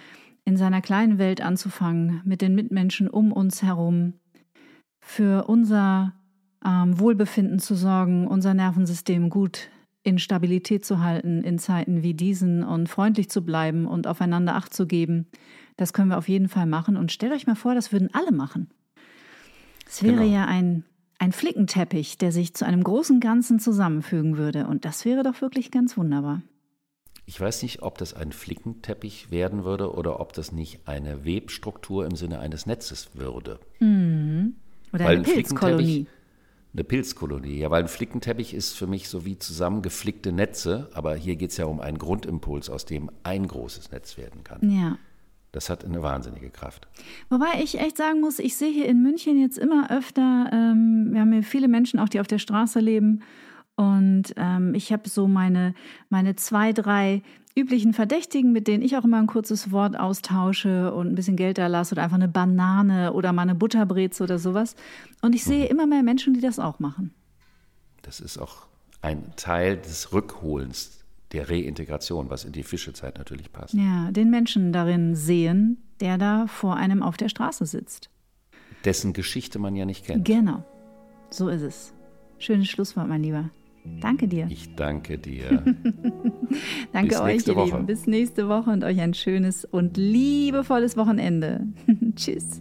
in 0.44 0.56
seiner 0.56 0.80
kleinen 0.80 1.18
Welt 1.18 1.40
anzufangen, 1.40 2.22
mit 2.24 2.42
den 2.42 2.54
Mitmenschen 2.54 3.08
um 3.08 3.32
uns 3.32 3.62
herum, 3.62 4.14
für 5.00 5.44
unser 5.48 6.12
ähm, 6.64 6.98
Wohlbefinden 6.98 7.58
zu 7.58 7.74
sorgen, 7.74 8.26
unser 8.26 8.54
Nervensystem 8.54 9.30
gut 9.30 9.70
in 10.02 10.18
Stabilität 10.18 10.84
zu 10.84 11.00
halten 11.00 11.42
in 11.42 11.58
Zeiten 11.58 12.02
wie 12.02 12.14
diesen 12.14 12.62
und 12.64 12.88
freundlich 12.88 13.28
zu 13.30 13.44
bleiben 13.44 13.86
und 13.86 14.06
aufeinander 14.06 14.54
Acht 14.54 14.72
zu 14.72 14.86
geben. 14.86 15.26
Das 15.76 15.92
können 15.92 16.08
wir 16.08 16.18
auf 16.18 16.28
jeden 16.28 16.48
Fall 16.48 16.66
machen. 16.66 16.96
Und 16.96 17.12
stellt 17.12 17.32
euch 17.32 17.46
mal 17.46 17.54
vor, 17.54 17.74
das 17.74 17.92
würden 17.92 18.08
alle 18.12 18.32
machen. 18.32 18.70
Es 19.86 20.02
wäre 20.02 20.16
genau. 20.16 20.32
ja 20.32 20.46
ein, 20.46 20.84
ein 21.18 21.32
Flickenteppich, 21.32 22.16
der 22.16 22.32
sich 22.32 22.54
zu 22.54 22.64
einem 22.64 22.82
großen 22.82 23.20
Ganzen 23.20 23.58
zusammenfügen 23.58 24.36
würde. 24.36 24.66
Und 24.66 24.84
das 24.84 25.04
wäre 25.04 25.22
doch 25.22 25.40
wirklich 25.40 25.70
ganz 25.70 25.96
wunderbar. 25.96 26.42
Ich 27.26 27.40
weiß 27.40 27.62
nicht, 27.62 27.82
ob 27.82 27.98
das 27.98 28.14
ein 28.14 28.32
Flickenteppich 28.32 29.30
werden 29.30 29.64
würde 29.64 29.92
oder 29.92 30.18
ob 30.18 30.32
das 30.32 30.50
nicht 30.50 30.88
eine 30.88 31.24
Webstruktur 31.24 32.06
im 32.06 32.16
Sinne 32.16 32.40
eines 32.40 32.66
Netzes 32.66 33.10
würde. 33.14 33.60
Mhm. 33.80 34.54
Oder 34.92 35.04
weil 35.04 35.16
eine 35.16 35.24
Pilzkolonie. 35.24 36.06
Eine 36.72 36.85
Pilzkolonie, 36.85 37.59
ja, 37.59 37.70
weil 37.70 37.83
ein 37.83 37.88
Flickenteppich 37.88 38.54
ist 38.54 38.78
für 38.78 38.87
mich 38.87 39.09
so 39.09 39.24
wie 39.24 39.38
zusammengeflickte 39.38 40.30
Netze, 40.30 40.88
aber 40.94 41.16
hier 41.16 41.35
geht 41.35 41.50
es 41.50 41.56
ja 41.56 41.64
um 41.64 41.80
einen 41.80 41.98
Grundimpuls, 41.98 42.70
aus 42.70 42.85
dem 42.85 43.11
ein 43.24 43.48
großes 43.48 43.90
Netz 43.90 44.16
werden 44.16 44.44
kann. 44.44 44.70
Ja. 44.70 44.96
Das 45.52 45.68
hat 45.68 45.85
eine 45.85 46.00
wahnsinnige 46.02 46.50
Kraft. 46.50 46.87
Wobei 47.28 47.61
ich 47.62 47.80
echt 47.80 47.96
sagen 47.96 48.20
muss, 48.20 48.38
ich 48.38 48.56
sehe 48.56 48.72
hier 48.72 48.87
in 48.87 49.02
München 49.02 49.40
jetzt 49.40 49.59
immer 49.59 49.90
öfter, 49.90 50.48
ähm, 50.52 51.09
wir 51.11 51.20
haben 51.20 51.33
hier 51.33 51.42
viele 51.42 51.66
Menschen 51.66 51.98
auch, 51.98 52.09
die 52.09 52.20
auf 52.20 52.28
der 52.28 52.38
Straße 52.38 52.78
leben. 52.78 53.22
Und 53.74 54.35
ähm, 54.37 54.74
ich 54.74 54.92
habe 54.92 55.09
so 55.09 55.26
meine, 55.26 55.74
meine 56.09 56.37
zwei, 56.37 56.72
drei 56.72 57.22
üblichen 57.56 57.92
Verdächtigen, 57.92 58.52
mit 58.52 58.68
denen 58.68 58.82
ich 58.82 58.96
auch 58.96 59.04
immer 59.04 59.18
ein 59.18 59.26
kurzes 59.26 59.72
Wort 59.72 59.98
austausche 59.98 60.92
und 60.94 61.08
ein 61.08 61.14
bisschen 61.14 61.36
Geld 61.36 61.58
da 61.58 61.66
lasse 61.66 61.94
oder 61.94 62.02
einfach 62.04 62.16
eine 62.16 62.28
Banane 62.28 63.12
oder 63.12 63.32
mal 63.32 63.42
eine 63.42 63.54
Butterbreze 63.54 64.22
oder 64.22 64.38
sowas. 64.38 64.76
Und 65.20 65.34
ich 65.34 65.44
sehe 65.44 65.66
immer 65.66 65.86
mehr 65.86 66.02
Menschen, 66.02 66.34
die 66.34 66.40
das 66.40 66.58
auch 66.58 66.78
machen. 66.78 67.12
Das 68.02 68.20
ist 68.20 68.38
auch 68.38 68.66
ein 69.02 69.32
Teil 69.36 69.76
des 69.76 70.12
Rückholens, 70.12 71.04
der 71.32 71.48
Reintegration, 71.48 72.30
was 72.30 72.44
in 72.44 72.52
die 72.52 72.62
Fischezeit 72.62 73.18
natürlich 73.18 73.52
passt. 73.52 73.74
Ja, 73.74 74.10
den 74.10 74.30
Menschen 74.30 74.72
darin 74.72 75.14
sehen, 75.14 75.78
der 76.00 76.18
da 76.18 76.46
vor 76.46 76.76
einem 76.76 77.02
auf 77.02 77.16
der 77.16 77.28
Straße 77.28 77.66
sitzt. 77.66 78.10
Dessen 78.84 79.12
Geschichte 79.12 79.58
man 79.58 79.76
ja 79.76 79.84
nicht 79.84 80.06
kennt. 80.06 80.24
Genau, 80.24 80.64
so 81.30 81.48
ist 81.48 81.62
es. 81.62 81.92
Schönes 82.38 82.68
Schlusswort, 82.68 83.06
mein 83.06 83.22
Lieber. 83.22 83.50
Danke 84.00 84.28
dir. 84.28 84.46
Ich 84.50 84.74
danke 84.74 85.18
dir. 85.18 85.62
danke 86.92 87.08
Bis 87.08 87.20
euch, 87.20 87.46
ihr 87.46 87.56
Woche. 87.56 87.64
Lieben. 87.66 87.86
Bis 87.86 88.06
nächste 88.06 88.48
Woche 88.48 88.70
und 88.70 88.84
euch 88.84 89.00
ein 89.00 89.14
schönes 89.14 89.64
und 89.64 89.96
liebevolles 89.96 90.96
Wochenende. 90.96 91.66
Tschüss. 92.16 92.60